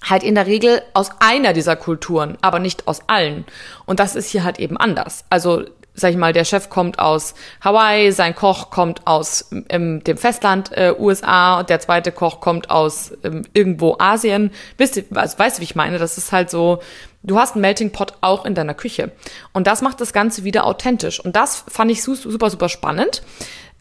halt 0.02 0.22
in 0.22 0.34
der 0.34 0.46
Regel 0.46 0.82
aus 0.94 1.10
einer 1.20 1.52
dieser 1.52 1.76
Kulturen, 1.76 2.38
aber 2.40 2.58
nicht 2.58 2.86
aus 2.88 3.02
allen. 3.08 3.44
Und 3.86 4.00
das 4.00 4.16
ist 4.16 4.30
hier 4.30 4.44
halt 4.44 4.58
eben 4.58 4.76
anders. 4.76 5.24
Also 5.30 5.64
sag 5.98 6.10
ich 6.10 6.16
mal, 6.16 6.32
der 6.32 6.44
Chef 6.44 6.70
kommt 6.70 6.98
aus 6.98 7.34
Hawaii, 7.60 8.12
sein 8.12 8.34
Koch 8.34 8.70
kommt 8.70 9.06
aus 9.06 9.50
ähm, 9.68 10.02
dem 10.04 10.16
Festland 10.16 10.70
äh, 10.72 10.94
USA 10.98 11.60
und 11.60 11.70
der 11.70 11.80
zweite 11.80 12.12
Koch 12.12 12.40
kommt 12.40 12.70
aus 12.70 13.12
ähm, 13.24 13.44
irgendwo 13.52 13.96
Asien. 13.98 14.50
Wisst 14.76 14.96
ihr, 14.96 15.04
also, 15.14 15.38
weißt 15.38 15.58
du, 15.58 15.60
wie 15.60 15.64
ich 15.64 15.74
meine? 15.74 15.98
Das 15.98 16.18
ist 16.18 16.32
halt 16.32 16.50
so, 16.50 16.80
du 17.22 17.38
hast 17.38 17.54
einen 17.54 17.62
Melting 17.62 17.92
Pot 17.92 18.14
auch 18.20 18.44
in 18.44 18.54
deiner 18.54 18.74
Küche. 18.74 19.12
Und 19.52 19.66
das 19.66 19.82
macht 19.82 20.00
das 20.00 20.12
Ganze 20.12 20.44
wieder 20.44 20.64
authentisch. 20.64 21.20
Und 21.20 21.36
das 21.36 21.64
fand 21.68 21.90
ich 21.90 22.02
super, 22.02 22.50
super 22.50 22.68
spannend. 22.68 23.22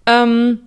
Ähm, 0.06 0.60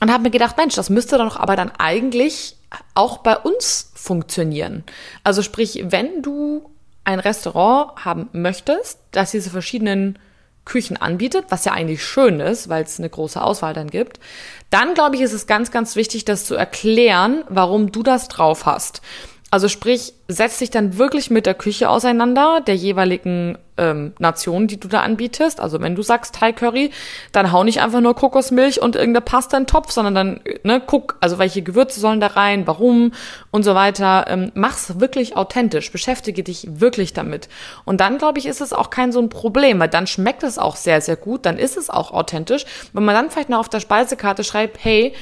und 0.00 0.12
habe 0.12 0.24
mir 0.24 0.30
gedacht, 0.30 0.56
Mensch, 0.56 0.74
das 0.74 0.90
müsste 0.90 1.16
doch 1.16 1.38
aber 1.38 1.56
dann 1.56 1.72
eigentlich 1.78 2.56
auch 2.94 3.18
bei 3.18 3.36
uns 3.36 3.92
funktionieren. 3.94 4.84
Also 5.24 5.42
sprich, 5.42 5.84
wenn 5.88 6.22
du 6.22 6.70
ein 7.04 7.20
Restaurant 7.20 8.04
haben 8.04 8.28
möchtest, 8.32 8.98
das 9.12 9.30
diese 9.30 9.50
verschiedenen 9.50 10.18
Küchen 10.66 10.98
anbietet, 10.98 11.46
was 11.48 11.64
ja 11.64 11.72
eigentlich 11.72 12.04
schön 12.04 12.40
ist, 12.40 12.68
weil 12.68 12.84
es 12.84 12.98
eine 12.98 13.08
große 13.08 13.40
Auswahl 13.40 13.72
dann 13.72 13.88
gibt, 13.88 14.20
dann 14.68 14.92
glaube 14.92 15.16
ich, 15.16 15.22
ist 15.22 15.32
es 15.32 15.46
ganz, 15.46 15.70
ganz 15.70 15.96
wichtig, 15.96 16.26
das 16.26 16.44
zu 16.44 16.54
erklären, 16.54 17.44
warum 17.48 17.92
du 17.92 18.02
das 18.02 18.28
drauf 18.28 18.66
hast. 18.66 19.00
Also 19.48 19.68
sprich, 19.68 20.12
setz 20.26 20.58
dich 20.58 20.70
dann 20.70 20.98
wirklich 20.98 21.30
mit 21.30 21.46
der 21.46 21.54
Küche 21.54 21.88
auseinander, 21.88 22.60
der 22.66 22.74
jeweiligen 22.74 23.56
ähm, 23.76 24.12
Nation, 24.18 24.66
die 24.66 24.80
du 24.80 24.88
da 24.88 25.02
anbietest. 25.02 25.60
Also 25.60 25.80
wenn 25.80 25.94
du 25.94 26.02
sagst 26.02 26.34
Thai 26.34 26.52
Curry, 26.52 26.90
dann 27.30 27.52
hau 27.52 27.62
nicht 27.62 27.80
einfach 27.80 28.00
nur 28.00 28.16
Kokosmilch 28.16 28.82
und 28.82 28.96
irgendeine 28.96 29.24
Pasta 29.24 29.56
in 29.56 29.62
den 29.62 29.68
Topf, 29.68 29.92
sondern 29.92 30.14
dann 30.16 30.40
ne, 30.64 30.82
guck, 30.84 31.16
also 31.20 31.38
welche 31.38 31.62
Gewürze 31.62 32.00
sollen 32.00 32.18
da 32.18 32.26
rein, 32.26 32.66
warum 32.66 33.12
und 33.52 33.62
so 33.62 33.76
weiter. 33.76 34.24
Ähm, 34.28 34.50
mach's 34.54 34.98
wirklich 34.98 35.36
authentisch, 35.36 35.92
beschäftige 35.92 36.42
dich 36.42 36.66
wirklich 36.80 37.12
damit. 37.12 37.48
Und 37.84 38.00
dann, 38.00 38.18
glaube 38.18 38.40
ich, 38.40 38.46
ist 38.46 38.60
es 38.60 38.72
auch 38.72 38.90
kein 38.90 39.12
so 39.12 39.20
ein 39.20 39.28
Problem, 39.28 39.78
weil 39.78 39.88
dann 39.88 40.08
schmeckt 40.08 40.42
es 40.42 40.58
auch 40.58 40.74
sehr, 40.74 41.00
sehr 41.00 41.16
gut, 41.16 41.46
dann 41.46 41.56
ist 41.56 41.76
es 41.76 41.88
auch 41.88 42.10
authentisch. 42.10 42.64
Wenn 42.92 43.04
man 43.04 43.14
dann 43.14 43.30
vielleicht 43.30 43.50
noch 43.50 43.60
auf 43.60 43.68
der 43.68 43.80
Speisekarte 43.80 44.42
schreibt, 44.42 44.78
hey, 44.82 45.14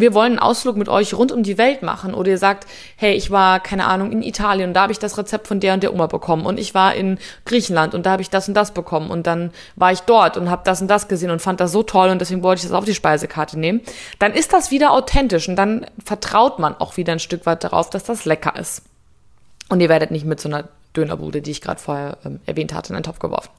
wir 0.00 0.14
wollen 0.14 0.32
einen 0.32 0.38
Ausflug 0.38 0.76
mit 0.76 0.88
euch 0.88 1.14
rund 1.14 1.32
um 1.32 1.42
die 1.42 1.58
Welt 1.58 1.82
machen 1.82 2.14
oder 2.14 2.30
ihr 2.30 2.38
sagt, 2.38 2.66
hey, 2.96 3.14
ich 3.14 3.30
war, 3.30 3.60
keine 3.60 3.86
Ahnung, 3.86 4.12
in 4.12 4.22
Italien 4.22 4.70
und 4.70 4.74
da 4.74 4.82
habe 4.82 4.92
ich 4.92 4.98
das 4.98 5.18
Rezept 5.18 5.46
von 5.46 5.60
der 5.60 5.74
und 5.74 5.82
der 5.82 5.92
Oma 5.92 6.06
bekommen 6.06 6.46
und 6.46 6.58
ich 6.58 6.74
war 6.74 6.94
in 6.94 7.18
Griechenland 7.44 7.94
und 7.94 8.06
da 8.06 8.12
habe 8.12 8.22
ich 8.22 8.30
das 8.30 8.48
und 8.48 8.54
das 8.54 8.72
bekommen 8.72 9.10
und 9.10 9.26
dann 9.26 9.50
war 9.76 9.92
ich 9.92 10.00
dort 10.00 10.36
und 10.36 10.50
habe 10.50 10.62
das 10.64 10.80
und 10.80 10.88
das 10.88 11.08
gesehen 11.08 11.30
und 11.30 11.40
fand 11.40 11.60
das 11.60 11.72
so 11.72 11.82
toll 11.82 12.10
und 12.10 12.20
deswegen 12.20 12.42
wollte 12.42 12.60
ich 12.60 12.68
das 12.68 12.72
auf 12.72 12.84
die 12.84 12.94
Speisekarte 12.94 13.58
nehmen, 13.58 13.80
dann 14.18 14.32
ist 14.32 14.52
das 14.52 14.70
wieder 14.70 14.92
authentisch 14.92 15.48
und 15.48 15.56
dann 15.56 15.86
vertraut 16.04 16.58
man 16.58 16.76
auch 16.76 16.96
wieder 16.96 17.12
ein 17.12 17.18
Stück 17.18 17.46
weit 17.46 17.64
darauf, 17.64 17.90
dass 17.90 18.04
das 18.04 18.24
lecker 18.24 18.58
ist. 18.58 18.82
Und 19.68 19.80
ihr 19.80 19.88
werdet 19.88 20.10
nicht 20.10 20.24
mit 20.24 20.40
so 20.40 20.48
einer 20.48 20.64
Dönerbude, 20.96 21.42
die 21.42 21.50
ich 21.50 21.60
gerade 21.60 21.80
vorher 21.80 22.18
ähm, 22.24 22.40
erwähnt 22.46 22.74
hatte, 22.74 22.92
in 22.92 22.94
den 22.94 23.02
Topf 23.02 23.18
geworfen. 23.18 23.50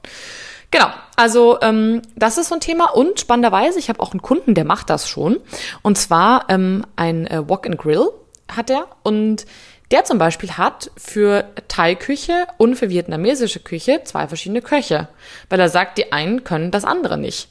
Genau, 0.70 0.88
also 1.16 1.58
ähm, 1.62 2.02
das 2.14 2.38
ist 2.38 2.48
so 2.48 2.54
ein 2.54 2.60
Thema 2.60 2.90
und 2.92 3.18
spannenderweise, 3.18 3.78
ich 3.78 3.88
habe 3.88 4.00
auch 4.00 4.12
einen 4.12 4.22
Kunden, 4.22 4.54
der 4.54 4.64
macht 4.64 4.88
das 4.88 5.08
schon 5.08 5.38
und 5.82 5.98
zwar 5.98 6.46
ähm, 6.48 6.86
ein 6.96 7.26
äh, 7.26 7.48
Walk 7.48 7.66
and 7.66 7.78
Grill 7.78 8.08
hat 8.48 8.70
er 8.70 8.86
und 9.02 9.46
Der 9.90 10.04
zum 10.04 10.18
Beispiel 10.18 10.52
hat 10.52 10.90
für 10.96 11.46
Thai-Küche 11.66 12.46
und 12.58 12.76
für 12.76 12.90
vietnamesische 12.90 13.58
Küche 13.58 14.02
zwei 14.04 14.28
verschiedene 14.28 14.62
Köche, 14.62 15.08
weil 15.48 15.58
er 15.58 15.68
sagt, 15.68 15.98
die 15.98 16.12
einen 16.12 16.44
können 16.44 16.70
das 16.70 16.84
andere 16.84 17.18
nicht. 17.18 17.48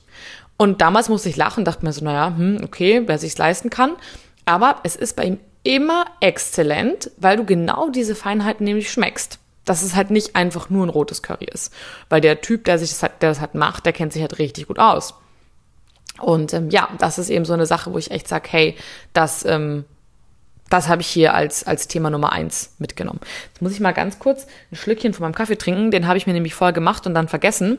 Und 0.55 0.81
damals 0.81 1.09
musste 1.09 1.29
ich 1.29 1.35
lachen, 1.35 1.65
dachte 1.65 1.85
mir 1.85 1.91
so, 1.91 2.03
naja, 2.03 2.33
hm, 2.35 2.61
okay, 2.63 3.03
wer 3.05 3.17
sich's 3.17 3.37
leisten 3.37 3.69
kann. 3.69 3.95
Aber 4.45 4.77
es 4.83 4.95
ist 4.95 5.15
bei 5.15 5.25
ihm 5.25 5.39
immer 5.63 6.05
exzellent, 6.21 7.11
weil 7.17 7.37
du 7.37 7.45
genau 7.45 7.89
diese 7.89 8.15
Feinheiten 8.15 8.63
nämlich 8.63 8.89
schmeckst. 8.89 9.39
Dass 9.69 9.83
es 9.83 9.95
halt 9.95 10.09
nicht 10.09 10.35
einfach 10.35 10.71
nur 10.71 10.83
ein 10.83 10.89
rotes 10.89 11.21
Curry 11.21 11.45
ist. 11.45 11.71
Weil 12.09 12.21
der 12.21 12.41
Typ, 12.41 12.63
der 12.63 12.79
sich 12.79 12.89
das 12.89 13.03
halt, 13.03 13.21
der 13.21 13.29
das 13.29 13.39
halt 13.39 13.53
macht, 13.53 13.85
der 13.85 13.93
kennt 13.93 14.13
sich 14.13 14.23
halt 14.23 14.39
richtig 14.39 14.65
gut 14.65 14.79
aus. 14.79 15.13
Und 16.19 16.55
ähm, 16.55 16.71
ja, 16.71 16.89
das 16.97 17.19
ist 17.19 17.29
eben 17.29 17.45
so 17.45 17.53
eine 17.53 17.67
Sache, 17.67 17.93
wo 17.93 17.99
ich 17.99 18.09
echt 18.09 18.27
sage, 18.27 18.49
hey, 18.49 18.75
das, 19.13 19.45
ähm, 19.45 19.85
das 20.71 20.87
habe 20.87 21.03
ich 21.03 21.07
hier 21.07 21.35
als, 21.35 21.67
als 21.67 21.87
Thema 21.87 22.09
Nummer 22.09 22.31
eins 22.31 22.73
mitgenommen. 22.79 23.19
Jetzt 23.49 23.61
muss 23.61 23.73
ich 23.73 23.79
mal 23.79 23.91
ganz 23.91 24.17
kurz 24.17 24.47
ein 24.71 24.75
Schlückchen 24.75 25.13
von 25.13 25.21
meinem 25.21 25.35
Kaffee 25.35 25.55
trinken. 25.55 25.91
Den 25.91 26.07
habe 26.07 26.17
ich 26.17 26.25
mir 26.25 26.33
nämlich 26.33 26.55
vorher 26.55 26.73
gemacht 26.73 27.05
und 27.05 27.13
dann 27.13 27.27
vergessen. 27.27 27.77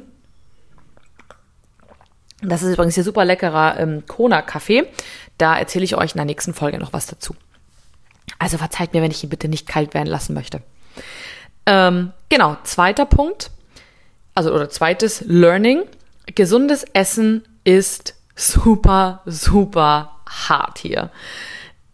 Das 2.41 2.63
ist 2.63 2.73
übrigens 2.73 2.95
hier 2.95 3.03
super 3.03 3.25
leckerer 3.25 3.81
ähm, 3.81 4.05
Kona-Kaffee. 4.07 4.87
Da 5.39 5.59
erzähle 5.59 5.85
ich 5.85 5.97
euch 5.97 6.13
in 6.13 6.19
der 6.19 6.25
nächsten 6.25 6.55
Folge 6.55 6.79
noch 6.79 6.93
was 6.93 7.07
dazu. 7.07 7.35
Also 8.39 8.59
verzeiht 8.59 8.95
mir, 8.95 9.03
wenn 9.03 9.11
ich 9.11 9.25
ihn 9.25 9.29
bitte 9.29 9.49
nicht 9.49 9.67
kalt 9.67 9.93
werden 9.93 10.07
lassen 10.07 10.35
möchte. 10.35 10.63
Ähm, 11.71 12.13
genau, 12.29 12.57
zweiter 12.65 13.07
Punkt, 13.07 13.53
also 14.35 14.53
oder 14.53 14.69
zweites 14.71 15.23
Learning. 15.25 15.85
Gesundes 16.35 16.85
Essen 16.95 17.45
ist 17.63 18.15
super, 18.35 19.21
super 19.25 20.17
hart 20.29 20.79
hier. 20.79 21.11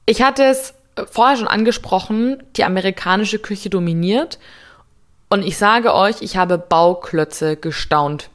Ich 0.06 0.23
hatte 0.23 0.45
es 0.45 0.73
vorher 1.11 1.37
schon 1.37 1.47
angesprochen, 1.47 2.42
die 2.56 2.64
amerikanische 2.64 3.38
Küche 3.38 3.68
dominiert. 3.68 4.38
Und 5.28 5.42
ich 5.42 5.59
sage 5.59 5.92
euch, 5.92 6.23
ich 6.23 6.38
habe 6.38 6.56
Bauklötze 6.56 7.56
gestaunt. 7.56 8.30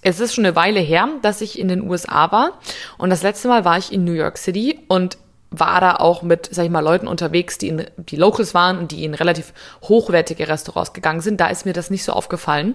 Es 0.00 0.18
ist 0.18 0.34
schon 0.34 0.46
eine 0.46 0.56
Weile 0.56 0.80
her, 0.80 1.10
dass 1.20 1.42
ich 1.42 1.58
in 1.58 1.68
den 1.68 1.82
USA 1.86 2.32
war. 2.32 2.52
Und 2.96 3.10
das 3.10 3.22
letzte 3.22 3.48
Mal 3.48 3.66
war 3.66 3.76
ich 3.76 3.92
in 3.92 4.04
New 4.04 4.12
York 4.12 4.38
City 4.38 4.78
und 4.88 5.18
war 5.58 5.80
da 5.80 5.96
auch 5.96 6.22
mit, 6.22 6.48
sag 6.52 6.64
ich 6.64 6.70
mal, 6.70 6.80
Leuten 6.80 7.08
unterwegs, 7.08 7.58
die, 7.58 7.68
in, 7.68 7.86
die 7.96 8.16
Locals 8.16 8.54
waren 8.54 8.78
und 8.78 8.92
die 8.92 9.04
in 9.04 9.14
relativ 9.14 9.52
hochwertige 9.82 10.48
Restaurants 10.48 10.92
gegangen 10.92 11.20
sind. 11.20 11.40
Da 11.40 11.48
ist 11.48 11.66
mir 11.66 11.72
das 11.72 11.90
nicht 11.90 12.04
so 12.04 12.12
aufgefallen. 12.12 12.74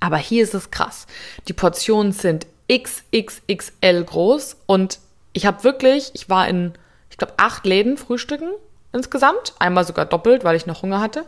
Aber 0.00 0.16
hier 0.16 0.42
ist 0.42 0.54
es 0.54 0.70
krass. 0.70 1.06
Die 1.48 1.52
Portionen 1.52 2.12
sind 2.12 2.46
XXXL 2.70 4.04
groß 4.04 4.56
und 4.66 4.98
ich 5.32 5.46
habe 5.46 5.64
wirklich, 5.64 6.10
ich 6.14 6.28
war 6.28 6.48
in, 6.48 6.74
ich 7.10 7.16
glaube, 7.16 7.34
acht 7.36 7.66
Läden 7.66 7.96
frühstücken 7.96 8.50
insgesamt. 8.92 9.54
Einmal 9.58 9.84
sogar 9.84 10.06
doppelt, 10.06 10.44
weil 10.44 10.56
ich 10.56 10.66
noch 10.66 10.82
Hunger 10.82 11.00
hatte. 11.00 11.24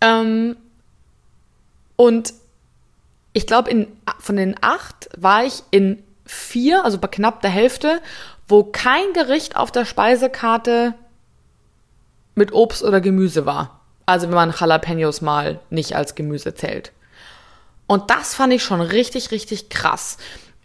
Ähm, 0.00 0.56
und 1.96 2.34
ich 3.32 3.46
glaube, 3.46 3.86
von 4.18 4.36
den 4.36 4.56
acht 4.60 5.08
war 5.16 5.44
ich 5.44 5.62
in 5.70 6.02
vier, 6.26 6.84
also 6.84 6.98
bei 6.98 7.08
knapp 7.08 7.42
der 7.42 7.50
Hälfte, 7.50 8.00
wo 8.48 8.64
kein 8.64 9.12
Gericht 9.12 9.56
auf 9.56 9.70
der 9.70 9.84
Speisekarte 9.84 10.94
mit 12.34 12.52
Obst 12.52 12.82
oder 12.82 13.00
Gemüse 13.00 13.46
war. 13.46 13.80
Also 14.04 14.28
wenn 14.28 14.34
man 14.34 14.54
Jalapenos 14.58 15.20
mal 15.20 15.60
nicht 15.70 15.96
als 15.96 16.14
Gemüse 16.14 16.54
zählt. 16.54 16.92
Und 17.86 18.10
das 18.10 18.34
fand 18.34 18.52
ich 18.52 18.62
schon 18.62 18.80
richtig, 18.80 19.30
richtig 19.30 19.68
krass. 19.68 20.18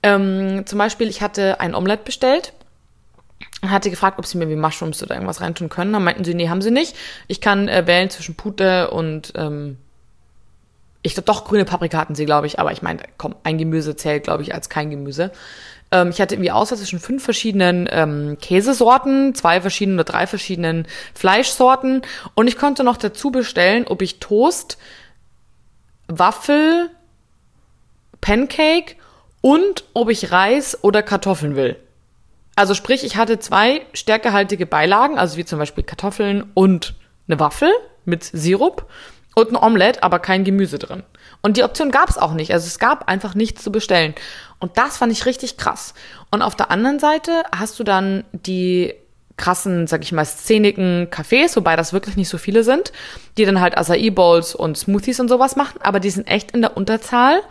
Ähm, 0.04 0.66
zum 0.66 0.78
Beispiel, 0.78 1.08
ich 1.08 1.22
hatte 1.22 1.60
ein 1.60 1.76
Omelette 1.76 2.04
bestellt 2.04 2.54
hatte 3.70 3.90
gefragt, 3.90 4.18
ob 4.18 4.26
sie 4.26 4.38
mir 4.38 4.50
wie 4.50 4.56
Mushrooms 4.56 5.04
oder 5.04 5.16
irgendwas 5.16 5.42
reintun 5.42 5.70
können. 5.70 5.94
Dann 5.94 6.04
meinten 6.04 6.24
sie, 6.24 6.34
nee, 6.34 6.50
haben 6.50 6.62
sie 6.62 6.72
nicht. 6.72 6.96
Ich 7.28 7.42
kann 7.42 7.68
äh, 7.68 7.86
wählen 7.86 8.10
zwischen 8.10 8.36
Pute 8.36 8.90
und 8.90 9.34
ähm, 9.36 9.78
ich 11.04 11.14
glaube 11.14 11.26
doch 11.26 11.46
grüne 11.46 11.66
Paprika 11.66 11.98
hatten 11.98 12.16
sie, 12.16 12.26
glaube 12.26 12.48
ich, 12.48 12.60
aber 12.60 12.72
ich 12.72 12.82
meine, 12.82 13.02
komm, 13.18 13.36
ein 13.44 13.58
Gemüse 13.58 13.96
zählt, 13.96 14.24
glaube 14.24 14.44
ich, 14.44 14.54
als 14.54 14.70
kein 14.70 14.90
Gemüse. 14.90 15.32
Ähm, 15.92 16.10
ich 16.10 16.22
hatte 16.22 16.36
irgendwie 16.36 16.52
Auswahl 16.52 16.78
zwischen 16.78 17.00
fünf 17.00 17.24
verschiedenen 17.24 17.88
ähm, 17.92 18.38
Käsesorten, 18.42 19.36
zwei 19.36 19.62
verschiedenen 19.62 20.00
oder 20.00 20.12
drei 20.12 20.28
verschiedenen 20.28 20.88
Fleischsorten 21.14 22.02
und 22.36 22.48
ich 22.48 22.58
konnte 22.58 22.84
noch 22.84 22.98
dazu 22.98 23.32
bestellen, 23.32 23.86
ob 23.88 24.02
ich 24.02 24.20
Toast, 24.20 24.78
Waffel, 26.08 26.90
Pancake 28.22 28.96
und 29.42 29.84
ob 29.94 30.10
ich 30.10 30.32
Reis 30.32 30.78
oder 30.84 31.04
Kartoffeln 31.04 31.56
will. 31.56 31.78
Also 32.56 32.74
sprich, 32.74 33.04
ich 33.04 33.16
hatte 33.16 33.40
zwei 33.40 33.82
stärkehaltige 33.94 34.66
Beilagen, 34.66 35.18
also 35.18 35.38
wie 35.38 35.46
zum 35.46 35.58
Beispiel 35.58 35.84
Kartoffeln 35.84 36.52
und 36.54 36.96
eine 37.28 37.40
Waffel 37.40 37.72
mit 38.06 38.24
Sirup 38.24 38.86
und 39.36 39.52
ein 39.52 39.56
Omelette, 39.56 40.04
aber 40.04 40.20
kein 40.20 40.44
Gemüse 40.44 40.78
drin. 40.78 41.04
Und 41.42 41.58
die 41.58 41.64
Option 41.64 41.92
gab 41.92 42.10
es 42.10 42.18
auch 42.18 42.34
nicht. 42.34 42.54
Also 42.54 42.68
es 42.68 42.78
gab 42.78 43.08
einfach 43.08 43.36
nichts 43.36 43.64
zu 43.64 43.72
bestellen. 43.72 44.14
Und 44.62 44.78
das 44.78 44.98
fand 44.98 45.12
ich 45.12 45.26
richtig 45.26 45.58
krass. 45.58 45.94
Und 46.30 46.42
auf 46.42 46.56
der 46.56 46.72
anderen 46.72 47.00
Seite 47.00 47.44
hast 47.52 47.78
du 47.80 47.84
dann 47.84 48.24
die 48.32 48.94
krassen, 49.36 49.88
sag 49.88 50.04
ich 50.04 50.12
mal, 50.12 50.24
szenigen 50.24 51.08
Cafés, 51.10 51.56
wobei 51.56 51.76
das 51.76 51.94
wirklich 51.94 52.16
nicht 52.16 52.30
so 52.30 52.38
viele 52.38 52.64
sind, 52.64 52.94
die 53.38 53.46
dann 53.46 53.60
halt 53.60 53.78
Acai 53.78 54.12
Bowls 54.12 54.54
und 54.56 54.78
Smoothies 54.78 55.20
und 55.20 55.30
sowas 55.30 55.56
machen, 55.56 55.82
aber 55.82 56.00
die 56.00 56.12
sind 56.12 56.28
echt 56.28 56.52
in 56.52 56.62
der 56.62 56.78
Unterzahl 56.78 57.42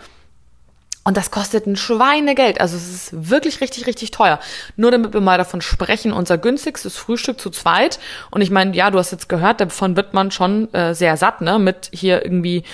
und 1.02 1.16
das 1.16 1.30
kostet 1.30 1.66
ein 1.66 1.76
Schweinegeld. 1.76 2.60
Also 2.60 2.76
es 2.76 2.88
ist 2.88 3.30
wirklich 3.30 3.60
richtig, 3.60 3.86
richtig 3.86 4.10
teuer. 4.10 4.38
Nur 4.76 4.90
damit 4.90 5.14
wir 5.14 5.20
mal 5.20 5.38
davon 5.38 5.62
sprechen, 5.62 6.12
unser 6.12 6.36
günstigstes 6.36 6.96
Frühstück 6.96 7.40
zu 7.40 7.50
zweit. 7.50 7.98
Und 8.30 8.42
ich 8.42 8.50
meine, 8.50 8.76
ja, 8.76 8.90
du 8.90 8.98
hast 8.98 9.10
jetzt 9.10 9.28
gehört, 9.28 9.60
davon 9.60 9.96
wird 9.96 10.12
man 10.12 10.30
schon 10.30 10.72
äh, 10.74 10.94
sehr 10.94 11.16
satt, 11.16 11.40
ne? 11.40 11.58
Mit 11.58 11.90
hier 11.92 12.22
irgendwie 12.22 12.64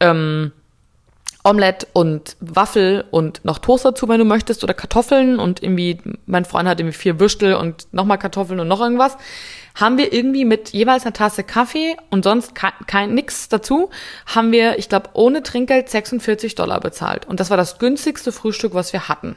ähm, 0.00 0.52
Omelette 1.44 1.86
und 1.92 2.36
Waffel 2.40 3.04
und 3.10 3.44
noch 3.44 3.58
Toast 3.58 3.84
dazu, 3.84 4.08
wenn 4.08 4.18
du 4.18 4.24
möchtest, 4.24 4.64
oder 4.64 4.74
Kartoffeln 4.74 5.38
und 5.38 5.62
irgendwie, 5.62 5.98
mein 6.26 6.46
Freund 6.46 6.68
hat 6.68 6.80
irgendwie 6.80 6.96
vier 6.96 7.20
Würstel 7.20 7.54
und 7.54 7.86
nochmal 7.92 8.18
Kartoffeln 8.18 8.60
und 8.60 8.68
noch 8.68 8.80
irgendwas 8.80 9.16
haben 9.74 9.98
wir 9.98 10.12
irgendwie 10.12 10.44
mit 10.44 10.70
jeweils 10.70 11.04
einer 11.04 11.12
Tasse 11.12 11.42
Kaffee 11.42 11.96
und 12.10 12.22
sonst 12.24 12.54
kein, 12.54 12.72
kein 12.86 13.14
nix 13.14 13.48
dazu, 13.48 13.90
haben 14.26 14.52
wir, 14.52 14.78
ich 14.78 14.88
glaube, 14.88 15.10
ohne 15.14 15.42
Trinkgeld 15.42 15.90
46 15.90 16.54
Dollar 16.54 16.80
bezahlt. 16.80 17.26
Und 17.26 17.40
das 17.40 17.50
war 17.50 17.56
das 17.56 17.78
günstigste 17.78 18.30
Frühstück, 18.30 18.74
was 18.74 18.92
wir 18.92 19.08
hatten. 19.08 19.36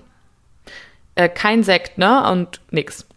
Äh, 1.16 1.30
kein 1.30 1.64
Sekt, 1.64 1.98
ne? 1.98 2.30
Und 2.30 2.62
nix. 2.70 3.08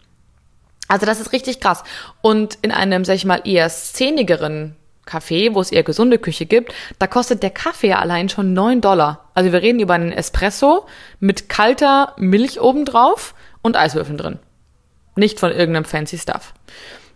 Also 0.89 1.05
das 1.05 1.21
ist 1.21 1.33
richtig 1.33 1.61
krass. 1.61 1.85
Und 2.23 2.59
in 2.63 2.73
einem, 2.73 3.05
sag 3.05 3.15
ich 3.15 3.27
mal, 3.27 3.43
eher 3.45 3.69
szenigeren 3.69 4.77
Café, 5.07 5.55
wo 5.55 5.61
es 5.61 5.73
eher 5.73 5.83
gesunde 5.83 6.19
Küche 6.19 6.47
gibt, 6.47 6.73
da 6.99 7.07
kostet 7.07 7.43
der 7.43 7.51
Kaffee 7.51 7.93
allein 7.93 8.29
schon 8.29 8.53
9 8.53 8.81
Dollar. 8.81 9.31
Also 9.35 9.53
wir 9.53 9.63
reden 9.63 9.81
über 9.81 9.95
einen 9.95 10.13
Espresso 10.13 10.87
mit 11.19 11.49
kalter 11.49 12.15
Milch 12.17 12.61
obendrauf 12.61 13.35
und 13.63 13.77
Eiswürfeln 13.77 14.19
drin. 14.19 14.39
Nicht 15.17 15.41
von 15.41 15.51
irgendeinem 15.51 15.85
fancy 15.85 16.19
Stuff. 16.19 16.55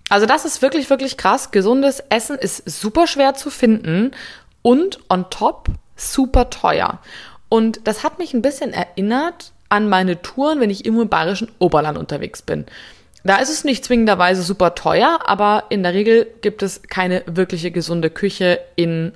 Also 0.08 0.26
das 0.26 0.44
ist 0.44 0.60
wirklich, 0.60 0.90
wirklich 0.90 1.16
krass. 1.16 1.50
Gesundes 1.50 2.02
Essen 2.08 2.36
ist 2.36 2.68
super 2.68 3.06
schwer 3.06 3.34
zu 3.34 3.50
finden 3.50 4.10
und 4.62 4.98
on 5.08 5.30
top 5.30 5.68
super 5.96 6.50
teuer. 6.50 7.00
Und 7.48 7.86
das 7.86 8.02
hat 8.02 8.18
mich 8.18 8.34
ein 8.34 8.42
bisschen 8.42 8.72
erinnert 8.72 9.52
an 9.68 9.88
meine 9.88 10.20
Touren, 10.22 10.60
wenn 10.60 10.70
ich 10.70 10.84
im 10.84 11.08
bayerischen 11.08 11.50
Oberland 11.58 11.98
unterwegs 11.98 12.42
bin. 12.42 12.66
Da 13.24 13.36
ist 13.36 13.48
es 13.48 13.64
nicht 13.64 13.84
zwingenderweise 13.84 14.42
super 14.42 14.74
teuer, 14.74 15.20
aber 15.24 15.64
in 15.70 15.82
der 15.82 15.94
Regel 15.94 16.26
gibt 16.42 16.62
es 16.62 16.82
keine 16.82 17.22
wirkliche 17.26 17.70
gesunde 17.70 18.10
Küche 18.10 18.60
in 18.76 19.12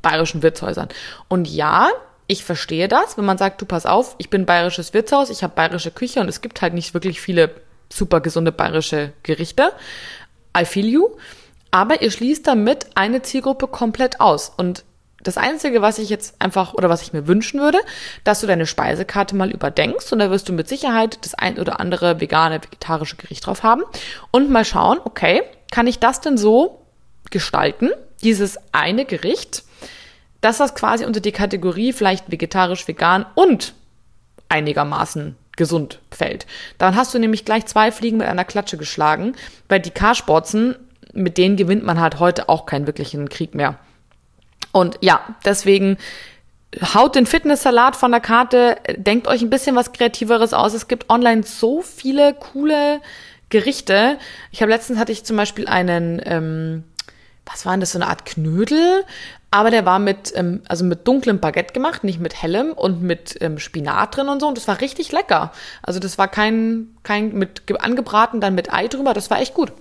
bayerischen 0.00 0.42
Wirtshäusern. 0.42 0.88
Und 1.28 1.46
ja, 1.46 1.90
ich 2.26 2.44
verstehe 2.44 2.88
das, 2.88 3.18
wenn 3.18 3.26
man 3.26 3.38
sagt, 3.38 3.60
du 3.60 3.66
pass 3.66 3.84
auf, 3.84 4.14
ich 4.18 4.30
bin 4.30 4.46
bayerisches 4.46 4.94
Wirtshaus, 4.94 5.28
ich 5.28 5.42
habe 5.42 5.54
bayerische 5.54 5.90
Küche 5.90 6.20
und 6.20 6.28
es 6.28 6.40
gibt 6.40 6.62
halt 6.62 6.72
nicht 6.72 6.94
wirklich 6.94 7.20
viele 7.20 7.50
super 7.90 8.20
gesunde 8.20 8.50
bayerische 8.50 9.12
Gerichte. 9.22 9.72
I 10.56 10.64
feel 10.64 10.86
you. 10.86 11.08
Aber 11.70 12.00
ihr 12.00 12.10
schließt 12.10 12.46
damit 12.46 12.86
eine 12.94 13.20
Zielgruppe 13.20 13.66
komplett 13.66 14.20
aus. 14.20 14.52
Und 14.56 14.84
das 15.20 15.36
Einzige, 15.36 15.82
was 15.82 15.98
ich 15.98 16.08
jetzt 16.10 16.36
einfach 16.40 16.74
oder 16.74 16.88
was 16.88 17.02
ich 17.02 17.12
mir 17.12 17.26
wünschen 17.26 17.60
würde, 17.60 17.78
dass 18.24 18.40
du 18.40 18.46
deine 18.46 18.66
Speisekarte 18.66 19.34
mal 19.34 19.50
überdenkst 19.50 20.12
und 20.12 20.20
da 20.20 20.30
wirst 20.30 20.48
du 20.48 20.52
mit 20.52 20.68
Sicherheit 20.68 21.18
das 21.22 21.34
ein 21.34 21.58
oder 21.58 21.80
andere 21.80 22.20
vegane, 22.20 22.62
vegetarische 22.62 23.16
Gericht 23.16 23.46
drauf 23.46 23.62
haben 23.62 23.82
und 24.30 24.50
mal 24.50 24.64
schauen, 24.64 24.98
okay, 25.04 25.42
kann 25.70 25.86
ich 25.86 25.98
das 25.98 26.20
denn 26.20 26.38
so 26.38 26.82
gestalten, 27.30 27.90
dieses 28.22 28.58
eine 28.72 29.04
Gericht, 29.04 29.64
dass 30.40 30.58
das 30.58 30.74
quasi 30.74 31.04
unter 31.04 31.20
die 31.20 31.32
Kategorie 31.32 31.92
vielleicht 31.92 32.30
vegetarisch, 32.30 32.86
vegan 32.86 33.26
und 33.34 33.74
einigermaßen 34.48 35.36
gesund 35.56 36.00
fällt. 36.10 36.46
Dann 36.78 36.94
hast 36.94 37.12
du 37.12 37.18
nämlich 37.18 37.44
gleich 37.44 37.66
zwei 37.66 37.90
Fliegen 37.90 38.18
mit 38.18 38.28
einer 38.28 38.44
Klatsche 38.44 38.76
geschlagen, 38.76 39.34
weil 39.68 39.80
die 39.80 39.90
Carsportzen, 39.90 40.76
mit 41.12 41.36
denen 41.36 41.56
gewinnt 41.56 41.84
man 41.84 42.00
halt 42.00 42.20
heute 42.20 42.48
auch 42.48 42.64
keinen 42.64 42.86
wirklichen 42.86 43.28
Krieg 43.28 43.54
mehr. 43.56 43.78
Und 44.78 44.98
ja, 45.00 45.20
deswegen 45.44 45.98
haut 46.94 47.14
den 47.14 47.26
Fitnesssalat 47.26 47.96
von 47.96 48.10
der 48.10 48.20
Karte, 48.20 48.76
denkt 48.96 49.26
euch 49.26 49.42
ein 49.42 49.50
bisschen 49.50 49.76
was 49.76 49.92
Kreativeres 49.92 50.52
aus. 50.52 50.74
Es 50.74 50.88
gibt 50.88 51.10
online 51.10 51.42
so 51.42 51.82
viele 51.82 52.34
coole 52.34 53.00
Gerichte. 53.48 54.18
Ich 54.50 54.60
habe 54.60 54.70
letztens 54.70 54.98
hatte 54.98 55.12
ich 55.12 55.24
zum 55.24 55.36
Beispiel 55.36 55.66
einen, 55.66 56.20
ähm, 56.24 56.84
was 57.46 57.64
war 57.64 57.72
denn 57.72 57.80
das, 57.80 57.92
so 57.92 57.98
eine 57.98 58.08
Art 58.08 58.26
Knödel, 58.26 59.04
aber 59.50 59.70
der 59.70 59.86
war 59.86 59.98
mit, 59.98 60.32
ähm, 60.36 60.60
also 60.68 60.84
mit 60.84 61.08
dunklem 61.08 61.40
Baguette 61.40 61.72
gemacht, 61.72 62.04
nicht 62.04 62.20
mit 62.20 62.40
hellem 62.40 62.72
und 62.72 63.02
mit 63.02 63.38
ähm, 63.40 63.58
Spinat 63.58 64.16
drin 64.16 64.28
und 64.28 64.40
so. 64.40 64.48
Und 64.48 64.58
das 64.58 64.68
war 64.68 64.82
richtig 64.82 65.10
lecker. 65.10 65.52
Also 65.82 66.00
das 66.00 66.18
war 66.18 66.28
kein, 66.28 66.88
kein 67.02 67.32
mit 67.32 67.62
angebraten, 67.80 68.42
dann 68.42 68.54
mit 68.54 68.72
Ei 68.72 68.88
drüber. 68.88 69.14
Das 69.14 69.30
war 69.30 69.40
echt 69.40 69.54
gut. 69.54 69.72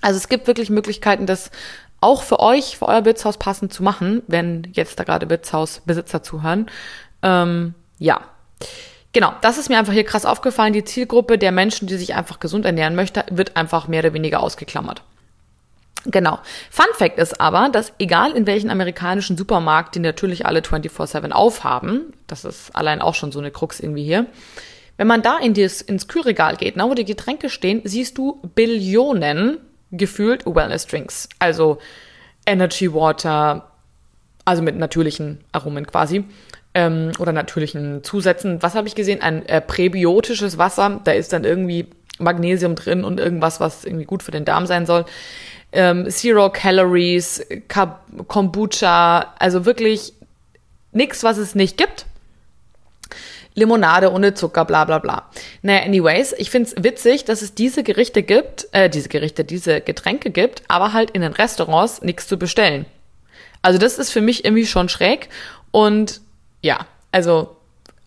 Also 0.00 0.16
es 0.16 0.28
gibt 0.28 0.46
wirklich 0.46 0.70
Möglichkeiten, 0.70 1.26
das 1.26 1.50
auch 2.00 2.22
für 2.22 2.40
euch, 2.40 2.78
für 2.78 2.86
euer 2.86 3.04
Wirtshaus 3.04 3.38
passend 3.38 3.72
zu 3.72 3.82
machen, 3.82 4.22
wenn 4.26 4.68
jetzt 4.72 4.98
da 4.98 5.04
gerade 5.04 5.28
Wirtshausbesitzer 5.30 6.22
zuhören. 6.22 6.66
Ähm, 7.22 7.74
ja. 7.98 8.20
Genau, 9.12 9.32
das 9.40 9.58
ist 9.58 9.68
mir 9.68 9.78
einfach 9.78 9.92
hier 9.92 10.04
krass 10.04 10.26
aufgefallen. 10.26 10.72
Die 10.72 10.84
Zielgruppe 10.84 11.38
der 11.38 11.50
Menschen, 11.50 11.88
die 11.88 11.96
sich 11.96 12.14
einfach 12.14 12.40
gesund 12.40 12.64
ernähren 12.66 12.94
möchte, 12.94 13.24
wird 13.30 13.56
einfach 13.56 13.88
mehr 13.88 14.00
oder 14.00 14.12
weniger 14.12 14.40
ausgeklammert. 14.40 15.02
Genau. 16.04 16.38
Fun 16.70 16.86
Fact 16.94 17.18
ist 17.18 17.40
aber, 17.40 17.68
dass 17.70 17.92
egal 17.98 18.32
in 18.32 18.46
welchen 18.46 18.70
amerikanischen 18.70 19.36
Supermarkt, 19.36 19.94
die 19.94 20.00
natürlich 20.00 20.46
alle 20.46 20.60
24-7 20.60 21.32
aufhaben, 21.32 22.12
das 22.26 22.44
ist 22.44 22.74
allein 22.76 23.02
auch 23.02 23.14
schon 23.14 23.32
so 23.32 23.40
eine 23.40 23.50
Krux 23.50 23.80
irgendwie 23.80 24.04
hier, 24.04 24.26
wenn 24.96 25.06
man 25.06 25.22
da 25.22 25.38
in 25.38 25.54
dieses, 25.54 25.80
ins 25.80 26.08
Kühlregal 26.08 26.56
geht, 26.56 26.76
na, 26.76 26.88
wo 26.88 26.94
die 26.94 27.04
Getränke 27.04 27.50
stehen, 27.50 27.82
siehst 27.84 28.18
du 28.18 28.40
Billionen 28.54 29.58
gefühlt 29.90 30.44
Wellness 30.46 30.86
Drinks. 30.86 31.28
Also 31.38 31.78
Energy 32.46 32.92
Water, 32.92 33.70
also 34.44 34.62
mit 34.62 34.76
natürlichen 34.76 35.44
Aromen 35.52 35.86
quasi. 35.86 36.24
Ähm, 36.74 37.12
oder 37.18 37.32
natürlichen 37.32 38.04
Zusätzen. 38.04 38.62
Was 38.62 38.74
habe 38.74 38.88
ich 38.88 38.94
gesehen? 38.94 39.22
Ein 39.22 39.46
äh, 39.46 39.60
präbiotisches 39.60 40.58
Wasser. 40.58 41.00
Da 41.04 41.12
ist 41.12 41.32
dann 41.32 41.44
irgendwie 41.44 41.86
Magnesium 42.18 42.74
drin 42.74 43.04
und 43.04 43.20
irgendwas, 43.20 43.60
was 43.60 43.84
irgendwie 43.84 44.04
gut 44.04 44.22
für 44.22 44.32
den 44.32 44.44
Darm 44.44 44.66
sein 44.66 44.86
soll 44.86 45.04
ähm, 45.72 46.08
Zero 46.10 46.50
Calories, 46.50 47.44
Kombucha, 48.26 49.34
also 49.38 49.64
wirklich 49.64 50.12
nichts, 50.92 51.22
was 51.22 51.38
es 51.38 51.54
nicht 51.54 51.76
gibt. 51.76 52.06
Limonade 53.58 54.12
ohne 54.12 54.34
Zucker, 54.34 54.64
bla 54.64 54.84
bla 54.84 54.98
bla. 54.98 55.30
Naja, 55.62 55.84
anyways, 55.84 56.32
ich 56.32 56.50
find's 56.50 56.74
witzig, 56.78 57.24
dass 57.24 57.42
es 57.42 57.54
diese 57.54 57.82
Gerichte 57.82 58.22
gibt, 58.22 58.68
äh, 58.72 58.88
diese 58.88 59.08
Gerichte, 59.08 59.44
diese 59.44 59.80
Getränke 59.80 60.30
gibt, 60.30 60.62
aber 60.68 60.92
halt 60.92 61.10
in 61.10 61.22
den 61.22 61.32
Restaurants 61.32 62.02
nichts 62.02 62.26
zu 62.26 62.38
bestellen. 62.38 62.86
Also 63.62 63.78
das 63.78 63.98
ist 63.98 64.10
für 64.10 64.20
mich 64.20 64.44
irgendwie 64.44 64.66
schon 64.66 64.88
schräg. 64.88 65.28
Und 65.70 66.20
ja, 66.62 66.86
also 67.12 67.56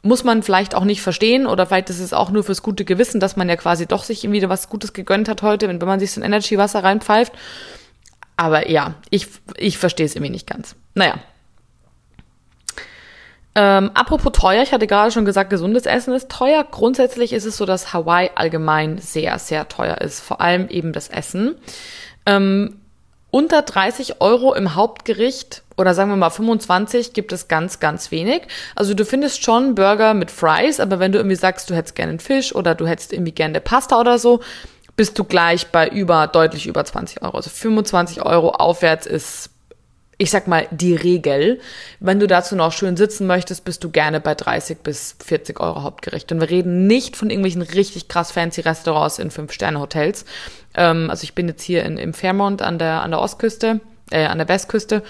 muss 0.03 0.23
man 0.23 0.41
vielleicht 0.41 0.73
auch 0.73 0.83
nicht 0.83 1.01
verstehen 1.01 1.45
oder 1.45 1.67
vielleicht 1.67 1.89
ist 1.89 1.99
es 1.99 2.13
auch 2.13 2.31
nur 2.31 2.43
fürs 2.43 2.63
gute 2.63 2.85
Gewissen, 2.85 3.19
dass 3.19 3.35
man 3.35 3.49
ja 3.49 3.55
quasi 3.55 3.85
doch 3.85 4.03
sich 4.03 4.23
irgendwie 4.23 4.47
was 4.49 4.69
Gutes 4.69 4.93
gegönnt 4.93 5.29
hat 5.29 5.43
heute, 5.43 5.67
wenn, 5.67 5.79
wenn 5.79 5.87
man 5.87 5.99
sich 5.99 6.11
so 6.11 6.21
ein 6.21 6.25
Energy-Wasser 6.25 6.83
reinpfeift. 6.83 7.33
Aber 8.35 8.69
ja, 8.69 8.95
ich, 9.09 9.27
ich 9.57 9.77
verstehe 9.77 10.05
es 10.05 10.15
irgendwie 10.15 10.31
nicht 10.31 10.47
ganz. 10.47 10.75
Naja. 10.95 11.19
Ähm, 13.53 13.91
apropos 13.93 14.31
teuer, 14.31 14.63
ich 14.63 14.71
hatte 14.71 14.87
gerade 14.87 15.11
schon 15.11 15.25
gesagt, 15.25 15.49
gesundes 15.49 15.85
Essen 15.85 16.13
ist 16.13 16.29
teuer. 16.29 16.63
Grundsätzlich 16.69 17.33
ist 17.33 17.45
es 17.45 17.57
so, 17.57 17.65
dass 17.65 17.93
Hawaii 17.93 18.31
allgemein 18.35 18.97
sehr, 18.97 19.37
sehr 19.39 19.67
teuer 19.67 19.97
ist. 19.99 20.21
Vor 20.21 20.39
allem 20.39 20.69
eben 20.69 20.93
das 20.93 21.09
Essen. 21.09 21.55
Ähm, 22.25 22.77
unter 23.29 23.61
30 23.61 24.21
Euro 24.21 24.53
im 24.53 24.75
Hauptgericht 24.75 25.63
oder 25.77 25.93
sagen 25.93 26.09
wir 26.09 26.17
mal 26.17 26.29
25 26.29 27.13
gibt 27.13 27.31
es 27.31 27.47
ganz, 27.47 27.79
ganz 27.79 28.11
wenig. 28.11 28.43
Also 28.75 28.93
du 28.93 29.05
findest 29.05 29.43
schon 29.43 29.73
Burger 29.73 30.13
mit 30.13 30.31
Fries, 30.31 30.79
aber 30.79 30.99
wenn 30.99 31.11
du 31.11 31.19
irgendwie 31.19 31.37
sagst, 31.37 31.69
du 31.69 31.75
hättest 31.75 31.95
gerne 31.95 32.11
einen 32.11 32.19
Fisch 32.19 32.53
oder 32.53 32.75
du 32.75 32.87
hättest 32.87 33.13
irgendwie 33.13 33.31
gerne 33.31 33.61
Pasta 33.61 33.99
oder 33.99 34.19
so, 34.19 34.41
bist 34.97 35.17
du 35.17 35.23
gleich 35.23 35.67
bei 35.67 35.87
über, 35.87 36.27
deutlich 36.27 36.67
über 36.67 36.83
20 36.83 37.21
Euro. 37.23 37.37
Also 37.37 37.49
25 37.49 38.25
Euro 38.25 38.49
aufwärts 38.49 39.07
ist 39.07 39.49
ich 40.21 40.29
sag 40.29 40.47
mal, 40.47 40.67
die 40.69 40.93
Regel. 40.93 41.59
Wenn 41.99 42.19
du 42.19 42.27
dazu 42.27 42.55
noch 42.55 42.73
schön 42.73 42.95
sitzen 42.95 43.25
möchtest, 43.25 43.65
bist 43.65 43.83
du 43.83 43.89
gerne 43.89 44.21
bei 44.21 44.35
30 44.35 44.77
bis 44.83 45.15
40 45.25 45.59
Euro 45.59 45.81
Hauptgericht. 45.81 46.31
Und 46.31 46.39
wir 46.39 46.51
reden 46.51 46.85
nicht 46.85 47.17
von 47.17 47.31
irgendwelchen 47.31 47.63
richtig 47.63 48.07
krass 48.07 48.31
fancy 48.31 48.61
Restaurants 48.61 49.17
in 49.17 49.31
Fünf-Sterne-Hotels. 49.31 50.25
Ähm, 50.75 51.09
also 51.09 51.23
ich 51.23 51.33
bin 51.33 51.47
jetzt 51.47 51.63
hier 51.63 51.83
in, 51.83 51.97
im 51.97 52.13
Fairmont 52.13 52.61
an 52.61 52.77
der, 52.77 53.01
an 53.01 53.09
der 53.09 53.19
Ostküste, 53.19 53.79
äh, 54.11 54.25
an 54.25 54.37
der 54.37 54.47
Westküste. 54.47 55.01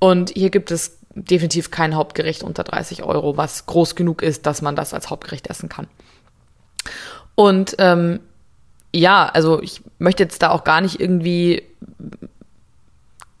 Und 0.00 0.30
hier 0.30 0.50
gibt 0.50 0.72
es 0.72 0.98
definitiv 1.14 1.70
kein 1.70 1.94
Hauptgericht 1.94 2.42
unter 2.42 2.64
30 2.64 3.04
Euro, 3.04 3.36
was 3.36 3.66
groß 3.66 3.94
genug 3.94 4.20
ist, 4.20 4.46
dass 4.46 4.62
man 4.62 4.74
das 4.74 4.92
als 4.92 5.10
Hauptgericht 5.10 5.46
essen 5.46 5.68
kann. 5.68 5.86
Und 7.36 7.76
ähm, 7.78 8.18
ja, 8.92 9.26
also 9.26 9.62
ich 9.62 9.82
möchte 9.98 10.24
jetzt 10.24 10.42
da 10.42 10.50
auch 10.50 10.64
gar 10.64 10.80
nicht 10.80 10.98
irgendwie 10.98 11.62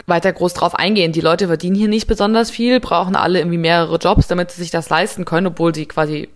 weiter 0.06 0.32
groß 0.32 0.54
drauf 0.54 0.74
eingehen. 0.74 1.12
Die 1.12 1.20
Leute 1.20 1.48
verdienen 1.48 1.76
hier 1.76 1.88
nicht 1.88 2.06
besonders 2.06 2.50
viel, 2.50 2.80
brauchen 2.80 3.16
alle 3.16 3.40
irgendwie 3.40 3.58
mehrere 3.58 3.96
Jobs, 3.96 4.28
damit 4.28 4.50
sie 4.50 4.62
sich 4.62 4.70
das 4.70 4.88
leisten 4.88 5.24
können, 5.24 5.48
obwohl 5.48 5.74
sie 5.74 5.86
quasi 5.86 6.28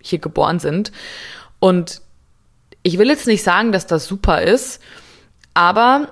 hier 0.00 0.18
geboren 0.18 0.58
sind. 0.58 0.92
Und 1.60 2.02
ich 2.82 2.98
will 2.98 3.08
jetzt 3.08 3.26
nicht 3.26 3.42
sagen, 3.42 3.72
dass 3.72 3.86
das 3.86 4.06
super 4.06 4.42
ist, 4.42 4.80
aber 5.54 6.08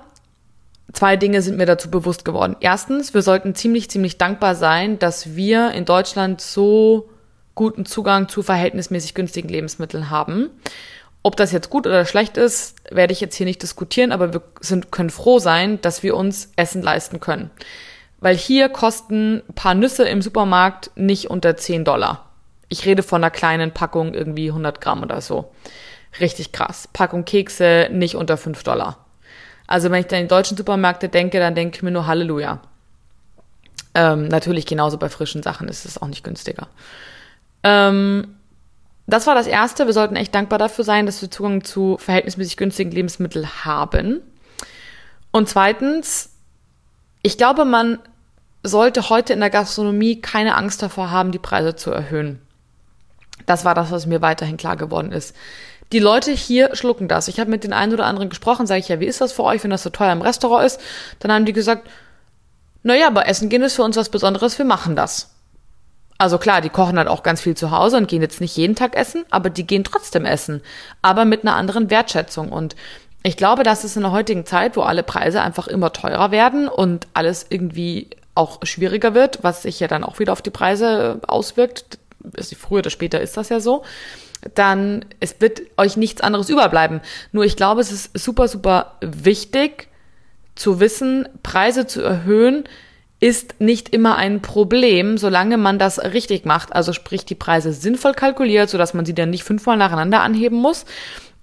zwei 0.93 1.17
Dinge 1.17 1.41
sind 1.41 1.57
mir 1.57 1.65
dazu 1.65 1.91
bewusst 1.91 2.25
geworden. 2.25 2.55
Erstens, 2.59 3.13
wir 3.13 3.21
sollten 3.21 3.53
ziemlich, 3.53 3.89
ziemlich 3.89 4.17
dankbar 4.17 4.55
sein, 4.55 4.97
dass 4.97 5.35
wir 5.35 5.71
in 5.71 5.85
Deutschland 5.85 6.41
so 6.41 7.09
guten 7.55 7.85
Zugang 7.85 8.29
zu 8.29 8.41
verhältnismäßig 8.41 9.13
günstigen 9.13 9.49
Lebensmitteln 9.49 10.09
haben. 10.09 10.49
Ob 11.23 11.37
das 11.37 11.53
jetzt 11.53 11.69
gut 11.69 11.87
oder 11.87 12.05
schlecht 12.05 12.35
ist, 12.35 12.75
werde 12.91 13.13
ich 13.13 13.21
jetzt 13.21 13.35
hier 13.35 13.45
nicht 13.45 13.63
diskutieren, 13.63 14.11
aber 14.11 14.33
wir 14.33 14.41
sind, 14.59 14.91
können 14.91 15.09
froh 15.09 15.39
sein, 15.39 15.79
dass 15.81 16.03
wir 16.03 16.17
uns 16.17 16.51
Essen 16.57 16.81
leisten 16.81 17.21
können. 17.21 17.49
Weil 18.19 18.35
hier 18.35 18.67
kosten 18.69 19.41
ein 19.49 19.53
paar 19.55 19.73
Nüsse 19.73 20.03
im 20.03 20.21
Supermarkt 20.21 20.91
nicht 20.95 21.29
unter 21.29 21.55
10 21.55 21.85
Dollar. 21.85 22.29
Ich 22.67 22.85
rede 22.85 23.03
von 23.03 23.23
einer 23.23 23.31
kleinen 23.31 23.71
Packung, 23.71 24.13
irgendwie 24.13 24.49
100 24.49 24.81
Gramm 24.81 25.01
oder 25.01 25.21
so. 25.21 25.51
Richtig 26.19 26.51
krass. 26.51 26.89
Packung 26.91 27.23
Kekse 27.23 27.87
nicht 27.91 28.15
unter 28.15 28.35
5 28.35 28.61
Dollar. 28.63 28.97
Also 29.65 29.91
wenn 29.91 30.01
ich 30.01 30.07
dann 30.07 30.19
in 30.19 30.27
deutschen 30.27 30.57
Supermärkte 30.57 31.07
denke, 31.07 31.39
dann 31.39 31.55
denke 31.55 31.77
ich 31.77 31.83
mir 31.83 31.91
nur 31.91 32.05
Halleluja. 32.05 32.59
Ähm, 33.95 34.27
natürlich 34.27 34.65
genauso 34.65 34.97
bei 34.97 35.09
frischen 35.09 35.43
Sachen 35.43 35.67
ist 35.67 35.85
es 35.85 36.01
auch 36.01 36.07
nicht 36.07 36.23
günstiger. 36.23 36.67
Ähm, 37.63 38.35
das 39.07 39.27
war 39.27 39.35
das 39.35 39.47
Erste. 39.47 39.85
Wir 39.85 39.93
sollten 39.93 40.15
echt 40.15 40.33
dankbar 40.33 40.59
dafür 40.59 40.85
sein, 40.85 41.05
dass 41.05 41.21
wir 41.21 41.29
Zugang 41.29 41.63
zu 41.63 41.97
verhältnismäßig 41.99 42.57
günstigen 42.57 42.91
Lebensmitteln 42.91 43.65
haben. 43.65 44.21
Und 45.31 45.49
zweitens, 45.49 46.29
ich 47.21 47.37
glaube, 47.37 47.65
man 47.65 47.99
sollte 48.63 49.09
heute 49.09 49.33
in 49.33 49.41
der 49.41 49.49
Gastronomie 49.49 50.21
keine 50.21 50.55
Angst 50.55 50.81
davor 50.81 51.11
haben, 51.11 51.31
die 51.31 51.39
Preise 51.39 51.75
zu 51.75 51.91
erhöhen. 51.91 52.39
Das 53.45 53.65
war 53.65 53.75
das, 53.75 53.91
was 53.91 54.05
mir 54.05 54.21
weiterhin 54.21 54.57
klar 54.57 54.77
geworden 54.77 55.11
ist. 55.11 55.35
Die 55.91 55.99
Leute 55.99 56.31
hier 56.31 56.75
schlucken 56.75 57.07
das. 57.09 57.27
Ich 57.27 57.39
habe 57.39 57.49
mit 57.49 57.63
den 57.63 57.73
einen 57.73 57.93
oder 57.93 58.05
anderen 58.05 58.29
gesprochen, 58.29 58.67
sage 58.67 58.79
ich 58.79 58.87
ja, 58.87 58.99
wie 58.99 59.05
ist 59.05 59.21
das 59.21 59.33
für 59.33 59.43
euch, 59.43 59.63
wenn 59.63 59.69
das 59.69 59.83
so 59.83 59.89
teuer 59.89 60.13
im 60.13 60.21
Restaurant 60.21 60.65
ist? 60.65 60.79
Dann 61.19 61.31
haben 61.31 61.45
die 61.45 61.53
gesagt, 61.53 61.89
naja, 62.83 63.07
aber 63.07 63.27
Essen 63.27 63.49
gehen 63.49 63.61
ist 63.63 63.75
für 63.75 63.83
uns 63.83 63.97
was 63.97 64.09
Besonderes, 64.09 64.57
wir 64.57 64.65
machen 64.65 64.95
das. 64.95 65.32
Also 66.23 66.37
klar, 66.37 66.61
die 66.61 66.69
kochen 66.69 66.97
halt 66.97 67.09
auch 67.09 67.21
ganz 67.21 67.41
viel 67.41 67.57
zu 67.57 67.69
Hause 67.69 67.97
und 67.97 68.07
gehen 68.07 68.21
jetzt 68.21 68.39
nicht 68.39 68.55
jeden 68.55 68.77
Tag 68.77 68.95
essen, 68.95 69.25
aber 69.29 69.49
die 69.49 69.67
gehen 69.67 69.83
trotzdem 69.83 70.23
essen, 70.23 70.61
aber 71.01 71.25
mit 71.25 71.41
einer 71.41 71.57
anderen 71.57 71.89
Wertschätzung. 71.89 72.49
Und 72.49 72.77
ich 73.23 73.35
glaube, 73.35 73.63
dass 73.63 73.83
es 73.83 73.97
in 73.97 74.03
der 74.03 74.13
heutigen 74.13 74.45
Zeit, 74.45 74.77
wo 74.77 74.83
alle 74.83 75.03
Preise 75.03 75.41
einfach 75.41 75.67
immer 75.67 75.91
teurer 75.91 76.31
werden 76.31 76.69
und 76.69 77.07
alles 77.13 77.45
irgendwie 77.49 78.07
auch 78.35 78.65
schwieriger 78.65 79.13
wird, 79.13 79.39
was 79.41 79.63
sich 79.63 79.81
ja 79.81 79.89
dann 79.89 80.05
auch 80.05 80.19
wieder 80.19 80.31
auf 80.31 80.41
die 80.41 80.49
Preise 80.49 81.19
auswirkt, 81.27 81.99
früher 82.57 82.79
oder 82.79 82.89
später 82.89 83.19
ist 83.19 83.35
das 83.35 83.49
ja 83.49 83.59
so, 83.59 83.83
dann 84.55 85.03
es 85.19 85.41
wird 85.41 85.59
euch 85.75 85.97
nichts 85.97 86.21
anderes 86.21 86.47
überbleiben. 86.47 87.01
Nur 87.33 87.43
ich 87.43 87.57
glaube, 87.57 87.81
es 87.81 87.91
ist 87.91 88.17
super, 88.17 88.47
super 88.47 88.95
wichtig 89.01 89.89
zu 90.55 90.79
wissen, 90.79 91.27
Preise 91.43 91.85
zu 91.85 92.01
erhöhen, 92.01 92.63
ist 93.23 93.61
nicht 93.61 93.87
immer 93.87 94.17
ein 94.17 94.41
Problem, 94.41 95.17
solange 95.17 95.57
man 95.57 95.79
das 95.79 95.97
richtig 95.97 96.43
macht. 96.43 96.75
Also 96.75 96.91
sprich 96.91 97.23
die 97.23 97.35
Preise 97.35 97.71
sinnvoll 97.71 98.11
kalkuliert, 98.11 98.69
sodass 98.69 98.93
man 98.93 99.05
sie 99.05 99.15
dann 99.15 99.29
nicht 99.29 99.45
fünfmal 99.45 99.77
nacheinander 99.77 100.21
anheben 100.21 100.57
muss. 100.57 100.83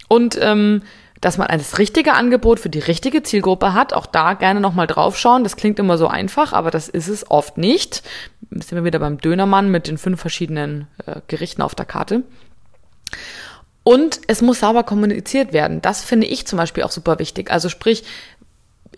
Und 0.07 0.39
ähm, 0.43 0.83
dass 1.23 1.39
man 1.39 1.49
das 1.49 1.79
richtige 1.79 2.13
Angebot 2.13 2.61
für 2.61 2.69
die 2.69 2.81
richtige 2.81 3.23
Zielgruppe 3.23 3.73
hat. 3.73 3.95
Auch 3.95 4.05
da 4.05 4.35
gerne 4.35 4.61
nochmal 4.61 4.87
draufschauen. 4.89 5.43
Das 5.43 5.57
klingt 5.57 5.79
immer 5.79 5.97
so 5.97 6.07
einfach, 6.07 6.53
aber 6.53 6.71
das 6.71 6.91
ist 6.91 7.09
es 7.09 7.31
oft 7.31 7.57
nicht. 7.57 8.03
Sind 8.51 8.73
wir 8.73 8.85
wieder 8.85 8.99
beim 8.99 9.17
Dönermann 9.17 9.71
mit 9.71 9.89
den 9.89 9.97
fünf 9.97 10.21
verschiedenen 10.21 10.87
äh, 11.07 11.23
Gerichten 11.29 11.63
auf 11.63 11.75
der 11.75 11.87
Karte. 11.87 12.25
Und 13.85 14.21
es 14.27 14.43
muss 14.43 14.61
sauber 14.61 14.83
kommuniziert 14.83 15.55
werden. 15.55 15.81
Das 15.81 16.05
finde 16.05 16.27
ich 16.27 16.47
zum 16.47 16.59
Beispiel 16.59 16.83
auch 16.83 16.91
super 16.91 17.19
wichtig. 17.19 17.51
Also 17.51 17.71
sprich, 17.71 18.05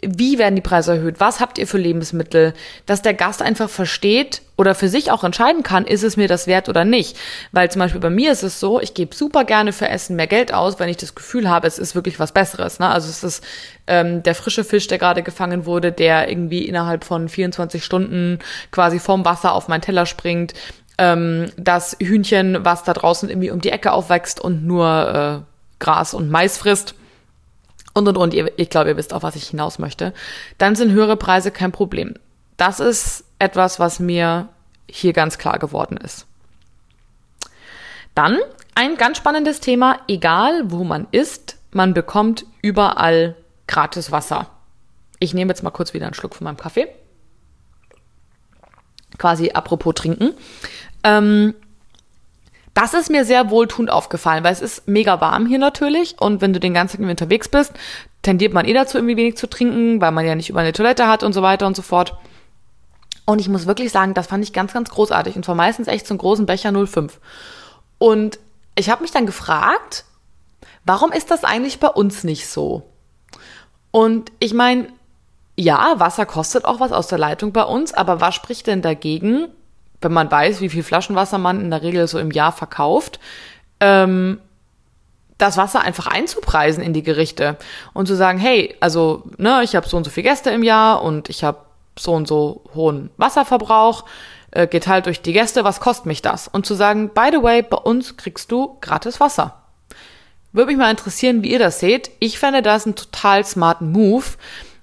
wie 0.04 0.38
werden 0.38 0.56
die 0.56 0.62
Preise 0.62 0.92
erhöht? 0.92 1.20
Was 1.20 1.38
habt 1.38 1.58
ihr 1.58 1.66
für 1.66 1.78
Lebensmittel? 1.78 2.54
Dass 2.86 3.02
der 3.02 3.14
Gast 3.14 3.40
einfach 3.40 3.70
versteht 3.70 4.42
oder 4.56 4.74
für 4.74 4.88
sich 4.88 5.12
auch 5.12 5.22
entscheiden 5.22 5.62
kann, 5.62 5.86
ist 5.86 6.02
es 6.02 6.16
mir 6.16 6.26
das 6.26 6.48
wert 6.48 6.68
oder 6.68 6.84
nicht. 6.84 7.16
Weil 7.52 7.70
zum 7.70 7.78
Beispiel 7.78 8.00
bei 8.00 8.10
mir 8.10 8.32
ist 8.32 8.42
es 8.42 8.58
so, 8.58 8.80
ich 8.80 8.94
gebe 8.94 9.14
super 9.14 9.44
gerne 9.44 9.72
für 9.72 9.88
Essen 9.88 10.16
mehr 10.16 10.26
Geld 10.26 10.52
aus, 10.52 10.80
wenn 10.80 10.88
ich 10.88 10.96
das 10.96 11.14
Gefühl 11.14 11.48
habe, 11.48 11.68
es 11.68 11.78
ist 11.78 11.94
wirklich 11.94 12.18
was 12.18 12.32
Besseres. 12.32 12.80
Ne? 12.80 12.88
Also 12.88 13.08
es 13.08 13.22
ist 13.22 13.44
ähm, 13.86 14.24
der 14.24 14.34
frische 14.34 14.64
Fisch, 14.64 14.88
der 14.88 14.98
gerade 14.98 15.22
gefangen 15.22 15.66
wurde, 15.66 15.92
der 15.92 16.28
irgendwie 16.28 16.66
innerhalb 16.66 17.04
von 17.04 17.28
24 17.28 17.84
Stunden 17.84 18.40
quasi 18.72 18.98
vom 18.98 19.24
Wasser 19.24 19.54
auf 19.54 19.68
meinen 19.68 19.82
Teller 19.82 20.06
springt. 20.06 20.52
Ähm, 20.98 21.50
das 21.56 21.96
Hühnchen, 22.00 22.64
was 22.64 22.82
da 22.82 22.92
draußen 22.92 23.30
irgendwie 23.30 23.52
um 23.52 23.60
die 23.60 23.70
Ecke 23.70 23.92
aufwächst 23.92 24.40
und 24.40 24.66
nur 24.66 25.44
äh, 25.44 25.78
Gras 25.78 26.12
und 26.12 26.28
Mais 26.28 26.58
frisst 26.58 26.96
und 27.94 28.08
und 28.08 28.16
und, 28.16 28.34
ihr, 28.34 28.50
ich 28.58 28.70
glaube, 28.70 28.90
ihr 28.90 28.96
wisst 28.96 29.12
auch, 29.12 29.22
was 29.22 29.36
ich 29.36 29.48
hinaus 29.48 29.78
möchte, 29.78 30.12
dann 30.58 30.74
sind 30.74 30.92
höhere 30.92 31.16
Preise 31.16 31.50
kein 31.50 31.72
Problem. 31.72 32.14
Das 32.56 32.80
ist 32.80 33.24
etwas, 33.38 33.78
was 33.78 33.98
mir 33.98 34.48
hier 34.88 35.12
ganz 35.12 35.38
klar 35.38 35.58
geworden 35.58 35.96
ist. 35.96 36.26
Dann 38.14 38.38
ein 38.74 38.96
ganz 38.96 39.18
spannendes 39.18 39.60
Thema, 39.60 39.98
egal 40.08 40.70
wo 40.70 40.84
man 40.84 41.06
ist, 41.10 41.58
man 41.72 41.94
bekommt 41.94 42.46
überall 42.60 43.36
gratis 43.66 44.10
Wasser. 44.10 44.48
Ich 45.18 45.34
nehme 45.34 45.50
jetzt 45.50 45.62
mal 45.62 45.70
kurz 45.70 45.94
wieder 45.94 46.06
einen 46.06 46.14
Schluck 46.14 46.34
von 46.34 46.44
meinem 46.44 46.56
Kaffee. 46.56 46.88
Quasi 49.18 49.50
apropos 49.52 49.94
trinken. 49.94 50.34
Ähm, 51.04 51.54
das 52.74 52.94
ist 52.94 53.10
mir 53.10 53.24
sehr 53.24 53.50
wohltuend 53.50 53.90
aufgefallen, 53.90 54.44
weil 54.44 54.52
es 54.52 54.62
ist 54.62 54.88
mega 54.88 55.20
warm 55.20 55.46
hier 55.46 55.58
natürlich 55.58 56.16
und 56.20 56.40
wenn 56.40 56.52
du 56.52 56.60
den 56.60 56.74
ganzen 56.74 56.98
Tag 56.98 57.10
unterwegs 57.10 57.48
bist, 57.48 57.72
tendiert 58.22 58.54
man 58.54 58.66
eh 58.66 58.72
dazu, 58.72 58.98
irgendwie 58.98 59.16
wenig 59.16 59.36
zu 59.36 59.48
trinken, 59.48 60.00
weil 60.00 60.12
man 60.12 60.24
ja 60.24 60.34
nicht 60.34 60.48
über 60.48 60.60
eine 60.60 60.72
Toilette 60.72 61.08
hat 61.08 61.22
und 61.22 61.32
so 61.32 61.42
weiter 61.42 61.66
und 61.66 61.76
so 61.76 61.82
fort. 61.82 62.16
Und 63.24 63.40
ich 63.40 63.48
muss 63.48 63.66
wirklich 63.66 63.92
sagen, 63.92 64.14
das 64.14 64.26
fand 64.26 64.42
ich 64.42 64.52
ganz, 64.52 64.72
ganz 64.72 64.90
großartig 64.90 65.36
und 65.36 65.44
zwar 65.44 65.54
meistens 65.54 65.88
echt 65.88 66.08
einen 66.10 66.18
großen 66.18 66.46
Becher 66.46 66.72
05. 66.72 67.20
Und 67.98 68.38
ich 68.74 68.90
habe 68.90 69.02
mich 69.02 69.10
dann 69.10 69.26
gefragt, 69.26 70.04
warum 70.84 71.12
ist 71.12 71.30
das 71.30 71.44
eigentlich 71.44 71.78
bei 71.78 71.88
uns 71.88 72.24
nicht 72.24 72.48
so? 72.48 72.82
Und 73.90 74.32
ich 74.38 74.54
meine, 74.54 74.88
ja, 75.56 76.00
Wasser 76.00 76.26
kostet 76.26 76.64
auch 76.64 76.80
was 76.80 76.92
aus 76.92 77.08
der 77.08 77.18
Leitung 77.18 77.52
bei 77.52 77.64
uns, 77.64 77.92
aber 77.92 78.20
was 78.20 78.34
spricht 78.34 78.66
denn 78.66 78.82
dagegen, 78.82 79.48
wenn 80.02 80.12
man 80.12 80.30
weiß, 80.30 80.60
wie 80.60 80.68
viel 80.68 80.82
Flaschenwasser 80.82 81.38
man 81.38 81.60
in 81.60 81.70
der 81.70 81.82
Regel 81.82 82.06
so 82.06 82.18
im 82.18 82.30
Jahr 82.30 82.52
verkauft, 82.52 83.20
ähm, 83.80 84.38
das 85.38 85.56
Wasser 85.56 85.80
einfach 85.80 86.06
einzupreisen 86.06 86.82
in 86.82 86.92
die 86.92 87.02
Gerichte 87.02 87.56
und 87.94 88.06
zu 88.06 88.14
sagen, 88.14 88.38
hey, 88.38 88.76
also 88.80 89.24
ne, 89.38 89.60
ich 89.64 89.74
habe 89.74 89.88
so 89.88 89.96
und 89.96 90.04
so 90.04 90.10
viele 90.10 90.28
Gäste 90.28 90.50
im 90.50 90.62
Jahr 90.62 91.02
und 91.02 91.28
ich 91.28 91.42
habe 91.42 91.58
so 91.98 92.12
und 92.12 92.28
so 92.28 92.62
hohen 92.74 93.10
Wasserverbrauch, 93.16 94.04
äh, 94.52 94.66
geteilt 94.66 95.06
durch 95.06 95.20
die 95.20 95.32
Gäste, 95.32 95.64
was 95.64 95.80
kostet 95.80 96.06
mich 96.06 96.22
das? 96.22 96.46
Und 96.46 96.66
zu 96.66 96.74
sagen, 96.74 97.10
by 97.12 97.30
the 97.32 97.42
way, 97.42 97.62
bei 97.62 97.76
uns 97.76 98.16
kriegst 98.16 98.52
du 98.52 98.78
gratis 98.80 99.18
Wasser. 99.18 99.62
Würde 100.52 100.70
mich 100.70 100.78
mal 100.78 100.90
interessieren, 100.90 101.42
wie 101.42 101.52
ihr 101.52 101.58
das 101.58 101.80
seht. 101.80 102.10
Ich 102.20 102.38
fände 102.38 102.62
das 102.62 102.84
einen 102.84 102.94
total 102.94 103.44
smarten 103.44 103.90
Move, 103.90 104.24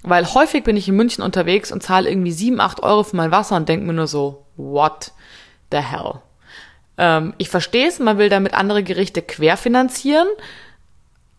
weil 0.02 0.26
häufig 0.34 0.64
bin 0.64 0.76
ich 0.76 0.88
in 0.88 0.96
München 0.96 1.24
unterwegs 1.24 1.72
und 1.72 1.84
zahle 1.84 2.10
irgendwie 2.10 2.32
7, 2.32 2.60
8 2.60 2.82
Euro 2.82 3.04
für 3.04 3.16
mein 3.16 3.32
Wasser 3.32 3.56
und 3.56 3.70
denke 3.70 3.86
mir 3.86 3.94
nur 3.94 4.08
so, 4.08 4.46
what 4.60 5.12
the 5.72 5.80
hell? 5.80 6.22
Ähm, 6.98 7.34
ich 7.38 7.50
verstehe 7.50 7.88
es, 7.88 7.98
man 8.00 8.18
will 8.18 8.30
damit 8.30 8.54
andere 8.54 8.84
Gerichte 8.84 9.22
querfinanzieren. 9.22 10.28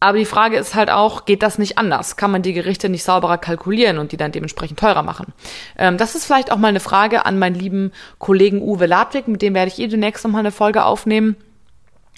Aber 0.03 0.17
die 0.17 0.25
Frage 0.25 0.57
ist 0.57 0.75
halt 0.75 0.89
auch, 0.91 1.27
geht 1.27 1.43
das 1.43 1.59
nicht 1.59 1.77
anders? 1.77 2.17
Kann 2.17 2.31
man 2.31 2.41
die 2.41 2.55
Gerichte 2.55 2.89
nicht 2.89 3.05
sauberer 3.05 3.37
kalkulieren 3.37 3.99
und 3.99 4.13
die 4.13 4.17
dann 4.17 4.33
dementsprechend 4.33 4.79
teurer 4.79 5.03
machen? 5.03 5.35
Ähm, 5.77 5.99
das 5.99 6.15
ist 6.15 6.25
vielleicht 6.25 6.51
auch 6.51 6.57
mal 6.57 6.69
eine 6.69 6.81
Frage 6.81 7.27
an 7.27 7.39
meinen 7.39 7.55
lieben 7.55 7.93
Kollegen 8.19 8.63
Uwe 8.63 8.87
Ladwig, 8.87 9.29
mit 9.29 9.43
dem 9.43 9.55
werde 9.55 9.71
ich 9.71 9.79
eh 9.79 9.89
demnächst 9.89 10.25
nochmal 10.25 10.41
eine 10.41 10.53
Folge 10.53 10.85
aufnehmen. 10.85 11.37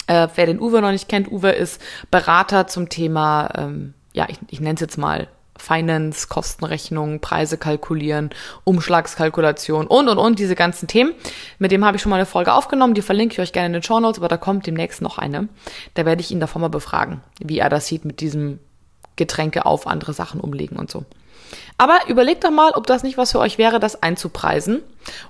Äh, 0.07 0.29
wer 0.35 0.45
den 0.45 0.61
Uwe 0.61 0.81
noch 0.81 0.91
nicht 0.91 1.09
kennt, 1.09 1.29
Uwe 1.29 1.51
ist 1.51 1.81
Berater 2.09 2.67
zum 2.67 2.87
Thema, 2.87 3.49
ähm, 3.57 3.93
ja, 4.13 4.27
ich, 4.29 4.37
ich 4.49 4.61
nenne 4.61 4.75
es 4.75 4.81
jetzt 4.81 4.97
mal 4.97 5.27
Finance, 5.63 6.27
Kostenrechnung, 6.27 7.21
Preise 7.21 7.57
kalkulieren, 7.57 8.31
Umschlagskalkulation 8.65 9.87
und, 9.87 10.09
und, 10.09 10.17
und, 10.17 10.37
diese 10.37 10.55
ganzen 10.55 10.89
Themen. 10.89 11.13
Mit 11.57 11.71
dem 11.71 11.85
habe 11.85 11.95
ich 11.95 12.03
schon 12.03 12.09
mal 12.09 12.17
eine 12.17 12.25
Folge 12.25 12.53
aufgenommen, 12.53 12.95
die 12.95 13.01
verlinke 13.01 13.33
ich 13.33 13.39
euch 13.39 13.53
gerne 13.53 13.77
in 13.77 13.81
den 13.81 14.01
Notes, 14.01 14.19
aber 14.19 14.27
da 14.27 14.35
kommt 14.35 14.67
demnächst 14.67 15.01
noch 15.01 15.17
eine. 15.17 15.47
Da 15.93 16.05
werde 16.05 16.21
ich 16.21 16.31
ihn 16.31 16.41
davon 16.41 16.61
mal 16.61 16.67
befragen, 16.67 17.21
wie 17.39 17.59
er 17.59 17.69
das 17.69 17.87
sieht 17.87 18.03
mit 18.03 18.19
diesem 18.19 18.59
Getränke 19.15 19.65
auf 19.65 19.87
andere 19.87 20.11
Sachen 20.11 20.41
umlegen 20.41 20.77
und 20.77 20.91
so. 20.91 21.05
Aber 21.77 21.99
überlegt 22.07 22.43
doch 22.43 22.51
mal, 22.51 22.71
ob 22.71 22.85
das 22.87 23.03
nicht 23.03 23.17
was 23.17 23.31
für 23.31 23.39
euch 23.39 23.57
wäre, 23.57 23.79
das 23.79 24.03
einzupreisen. 24.03 24.81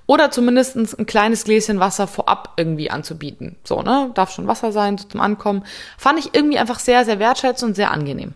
Oder 0.08 0.32
zumindest 0.32 0.76
ein 0.78 1.06
kleines 1.06 1.44
Gläschen 1.44 1.80
Wasser 1.80 2.08
vorab 2.08 2.54
irgendwie 2.58 2.90
anzubieten. 2.90 3.58
So, 3.64 3.84
ne? 3.84 4.10
Darf 4.16 4.32
schon 4.32 4.48
Wasser 4.48 4.72
sein, 4.72 4.98
so 4.98 5.08
zum 5.08 5.22
Ankommen. 5.22 5.64
Fand 5.98 6.18
ich 6.18 6.34
irgendwie 6.34 6.58
einfach 6.58 6.80
sehr, 6.80 7.06
sehr 7.06 7.20
wertschätzend 7.20 7.70
und 7.70 7.76
sehr 7.76 7.92
angenehm. 7.92 8.34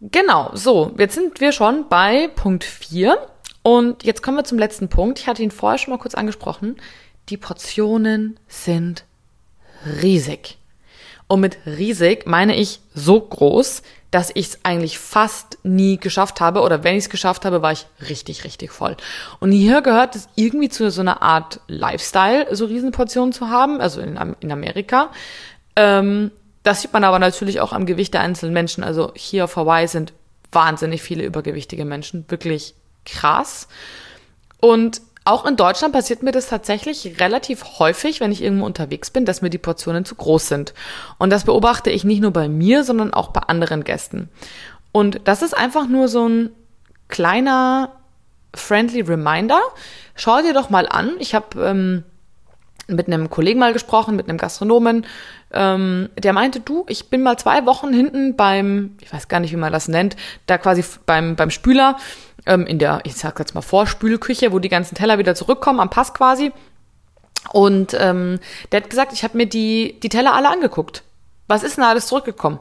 Genau, 0.00 0.50
so, 0.54 0.94
jetzt 0.96 1.14
sind 1.14 1.40
wir 1.40 1.52
schon 1.52 1.88
bei 1.90 2.28
Punkt 2.28 2.64
4 2.64 3.18
und 3.62 4.02
jetzt 4.02 4.22
kommen 4.22 4.38
wir 4.38 4.44
zum 4.44 4.58
letzten 4.58 4.88
Punkt. 4.88 5.18
Ich 5.18 5.26
hatte 5.26 5.42
ihn 5.42 5.50
vorher 5.50 5.76
schon 5.76 5.92
mal 5.92 5.98
kurz 5.98 6.14
angesprochen. 6.14 6.76
Die 7.28 7.36
Portionen 7.36 8.40
sind 8.48 9.04
riesig. 10.02 10.56
Und 11.26 11.40
mit 11.40 11.58
riesig 11.66 12.26
meine 12.26 12.56
ich 12.56 12.80
so 12.94 13.20
groß, 13.20 13.82
dass 14.10 14.30
ich 14.34 14.48
es 14.48 14.58
eigentlich 14.64 14.98
fast 14.98 15.58
nie 15.64 15.98
geschafft 15.98 16.40
habe 16.40 16.62
oder 16.62 16.82
wenn 16.82 16.96
ich 16.96 17.04
es 17.04 17.10
geschafft 17.10 17.44
habe, 17.44 17.60
war 17.60 17.72
ich 17.72 17.86
richtig, 18.08 18.44
richtig 18.44 18.72
voll. 18.72 18.96
Und 19.38 19.52
hier 19.52 19.82
gehört 19.82 20.16
es 20.16 20.28
irgendwie 20.34 20.70
zu 20.70 20.90
so 20.90 21.02
einer 21.02 21.20
Art 21.20 21.60
Lifestyle, 21.68 22.48
so 22.50 22.64
Riesenportionen 22.64 23.32
zu 23.32 23.50
haben, 23.50 23.80
also 23.80 24.00
in, 24.00 24.18
in 24.40 24.50
Amerika. 24.50 25.10
Ähm, 25.76 26.32
das 26.62 26.82
sieht 26.82 26.92
man 26.92 27.04
aber 27.04 27.18
natürlich 27.18 27.60
auch 27.60 27.72
am 27.72 27.86
Gewicht 27.86 28.14
der 28.14 28.20
einzelnen 28.20 28.52
Menschen. 28.52 28.84
Also 28.84 29.12
hier 29.14 29.44
auf 29.44 29.56
Hawaii 29.56 29.88
sind 29.88 30.12
wahnsinnig 30.52 31.02
viele 31.02 31.24
übergewichtige 31.24 31.84
Menschen. 31.84 32.24
Wirklich 32.28 32.74
krass. 33.04 33.68
Und 34.60 35.00
auch 35.24 35.46
in 35.46 35.56
Deutschland 35.56 35.92
passiert 35.92 36.22
mir 36.22 36.32
das 36.32 36.48
tatsächlich 36.48 37.20
relativ 37.20 37.78
häufig, 37.78 38.20
wenn 38.20 38.32
ich 38.32 38.42
irgendwo 38.42 38.66
unterwegs 38.66 39.10
bin, 39.10 39.24
dass 39.24 39.42
mir 39.42 39.50
die 39.50 39.58
Portionen 39.58 40.04
zu 40.04 40.14
groß 40.14 40.48
sind. 40.48 40.74
Und 41.18 41.30
das 41.30 41.44
beobachte 41.44 41.90
ich 41.90 42.04
nicht 42.04 42.20
nur 42.20 42.32
bei 42.32 42.48
mir, 42.48 42.84
sondern 42.84 43.12
auch 43.12 43.28
bei 43.28 43.40
anderen 43.40 43.84
Gästen. 43.84 44.28
Und 44.92 45.20
das 45.24 45.42
ist 45.42 45.56
einfach 45.56 45.86
nur 45.88 46.08
so 46.08 46.28
ein 46.28 46.50
kleiner 47.08 47.92
friendly 48.54 49.02
Reminder. 49.02 49.60
Schau 50.14 50.42
dir 50.42 50.54
doch 50.54 50.70
mal 50.70 50.88
an. 50.88 51.12
Ich 51.18 51.34
habe 51.34 51.64
ähm, 51.64 52.04
mit 52.90 53.06
einem 53.06 53.30
Kollegen 53.30 53.58
mal 53.60 53.72
gesprochen, 53.72 54.16
mit 54.16 54.28
einem 54.28 54.38
Gastronomen, 54.38 55.06
ähm, 55.52 56.08
der 56.18 56.32
meinte, 56.32 56.60
du, 56.60 56.84
ich 56.88 57.10
bin 57.10 57.22
mal 57.22 57.38
zwei 57.38 57.66
Wochen 57.66 57.92
hinten 57.92 58.36
beim, 58.36 58.96
ich 59.00 59.12
weiß 59.12 59.28
gar 59.28 59.40
nicht, 59.40 59.52
wie 59.52 59.56
man 59.56 59.72
das 59.72 59.88
nennt, 59.88 60.16
da 60.46 60.58
quasi 60.58 60.84
beim, 61.06 61.36
beim 61.36 61.50
Spüler, 61.50 61.96
ähm, 62.46 62.66
in 62.66 62.78
der, 62.78 63.00
ich 63.04 63.14
sag 63.14 63.38
jetzt 63.38 63.54
mal 63.54 63.62
Vorspülküche, 63.62 64.52
wo 64.52 64.58
die 64.58 64.68
ganzen 64.68 64.94
Teller 64.94 65.18
wieder 65.18 65.34
zurückkommen, 65.34 65.80
am 65.80 65.90
Pass 65.90 66.14
quasi. 66.14 66.52
Und 67.52 67.96
ähm, 67.98 68.38
der 68.70 68.82
hat 68.82 68.90
gesagt, 68.90 69.12
ich 69.12 69.24
habe 69.24 69.36
mir 69.36 69.46
die, 69.46 69.98
die 70.02 70.08
Teller 70.08 70.34
alle 70.34 70.50
angeguckt. 70.50 71.02
Was 71.48 71.62
ist 71.62 71.76
denn 71.76 71.84
alles 71.84 72.06
zurückgekommen? 72.06 72.60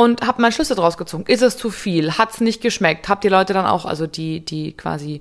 Und 0.00 0.24
habe 0.24 0.40
mal 0.40 0.52
Schlüsse 0.52 0.76
draus 0.76 0.96
gezogen. 0.96 1.24
Ist 1.26 1.42
es 1.42 1.56
zu 1.56 1.70
viel? 1.70 2.18
Hat's 2.18 2.40
nicht 2.40 2.62
geschmeckt? 2.62 3.08
Habt 3.08 3.24
die 3.24 3.28
Leute 3.28 3.52
dann 3.52 3.66
auch, 3.66 3.84
also 3.84 4.06
die, 4.06 4.44
die 4.44 4.72
quasi 4.72 5.20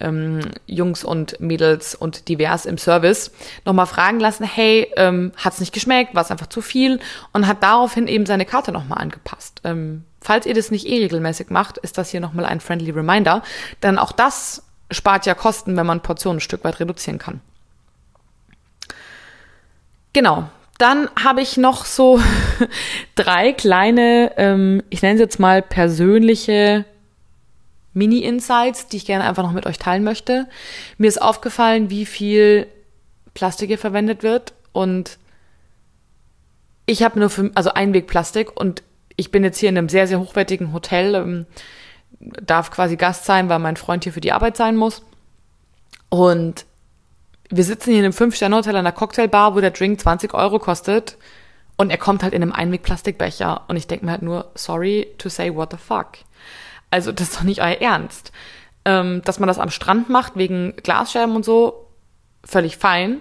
ähm, 0.00 0.40
Jungs 0.66 1.02
und 1.02 1.40
Mädels 1.40 1.94
und 1.94 2.28
divers 2.28 2.66
im 2.66 2.76
Service, 2.76 3.30
nochmal 3.64 3.86
fragen 3.86 4.20
lassen, 4.20 4.44
hey, 4.44 4.92
ähm, 4.96 5.32
hat's 5.38 5.60
nicht 5.60 5.72
geschmeckt? 5.72 6.14
War 6.14 6.22
es 6.22 6.30
einfach 6.30 6.48
zu 6.48 6.60
viel? 6.60 7.00
Und 7.32 7.46
hat 7.46 7.62
daraufhin 7.62 8.06
eben 8.06 8.26
seine 8.26 8.44
Karte 8.44 8.70
nochmal 8.70 8.98
angepasst. 8.98 9.62
Ähm, 9.64 10.04
falls 10.20 10.44
ihr 10.44 10.52
das 10.52 10.70
nicht 10.70 10.86
eh 10.86 10.98
regelmäßig 10.98 11.48
macht, 11.48 11.78
ist 11.78 11.96
das 11.96 12.10
hier 12.10 12.20
nochmal 12.20 12.44
ein 12.44 12.60
friendly 12.60 12.90
Reminder. 12.90 13.42
Denn 13.82 13.96
auch 13.96 14.12
das 14.12 14.62
spart 14.90 15.24
ja 15.24 15.32
Kosten, 15.32 15.74
wenn 15.74 15.86
man 15.86 16.02
Portionen 16.02 16.36
ein 16.36 16.42
Stück 16.42 16.64
weit 16.64 16.80
reduzieren 16.80 17.16
kann. 17.16 17.40
Genau, 20.12 20.50
dann 20.78 21.10
habe 21.22 21.42
ich 21.42 21.56
noch 21.56 21.84
so 21.84 22.20
drei 23.16 23.52
kleine, 23.52 24.32
ähm, 24.36 24.82
ich 24.90 25.02
nenne 25.02 25.14
es 25.14 25.20
jetzt 25.20 25.40
mal 25.40 25.60
persönliche 25.60 26.84
Mini-Insights, 27.94 28.86
die 28.86 28.96
ich 28.96 29.06
gerne 29.06 29.24
einfach 29.24 29.42
noch 29.42 29.52
mit 29.52 29.66
euch 29.66 29.78
teilen 29.78 30.04
möchte. 30.04 30.46
Mir 30.96 31.08
ist 31.08 31.20
aufgefallen, 31.20 31.90
wie 31.90 32.06
viel 32.06 32.68
Plastik 33.34 33.68
hier 33.68 33.78
verwendet 33.78 34.22
wird 34.22 34.54
und 34.72 35.18
ich 36.86 37.02
habe 37.02 37.18
nur 37.18 37.28
für, 37.28 37.50
also 37.54 37.70
Einwegplastik 37.74 38.58
und 38.58 38.82
ich 39.16 39.30
bin 39.32 39.44
jetzt 39.44 39.58
hier 39.58 39.68
in 39.68 39.76
einem 39.76 39.88
sehr, 39.88 40.06
sehr 40.06 40.20
hochwertigen 40.20 40.72
Hotel, 40.72 41.14
ähm, 41.16 41.46
darf 42.20 42.70
quasi 42.70 42.96
Gast 42.96 43.24
sein, 43.24 43.48
weil 43.48 43.58
mein 43.58 43.76
Freund 43.76 44.04
hier 44.04 44.12
für 44.12 44.20
die 44.20 44.32
Arbeit 44.32 44.56
sein 44.56 44.76
muss. 44.76 45.02
Und 46.08 46.64
wir 47.50 47.64
sitzen 47.64 47.90
hier 47.90 48.00
in 48.00 48.04
einem 48.04 48.12
Fünf-Sterne-Hotel 48.12 48.74
an 48.74 48.80
einer 48.80 48.92
Cocktailbar, 48.92 49.54
wo 49.54 49.60
der 49.60 49.70
Drink 49.70 50.00
20 50.00 50.34
Euro 50.34 50.58
kostet. 50.58 51.16
Und 51.76 51.90
er 51.90 51.98
kommt 51.98 52.22
halt 52.22 52.34
in 52.34 52.42
einem 52.42 52.52
Einweg-Plastikbecher. 52.52 53.62
Und 53.68 53.76
ich 53.76 53.86
denke 53.86 54.04
mir 54.04 54.12
halt 54.12 54.22
nur, 54.22 54.50
sorry 54.54 55.14
to 55.18 55.28
say 55.28 55.54
what 55.54 55.70
the 55.70 55.78
fuck. 55.78 56.18
Also 56.90 57.12
das 57.12 57.28
ist 57.28 57.36
doch 57.36 57.44
nicht 57.44 57.62
euer 57.62 57.80
Ernst. 57.80 58.32
Ähm, 58.84 59.22
dass 59.24 59.38
man 59.38 59.46
das 59.46 59.58
am 59.58 59.70
Strand 59.70 60.08
macht 60.08 60.36
wegen 60.36 60.74
Glasscherben 60.76 61.36
und 61.36 61.44
so, 61.44 61.88
völlig 62.44 62.76
fein. 62.76 63.20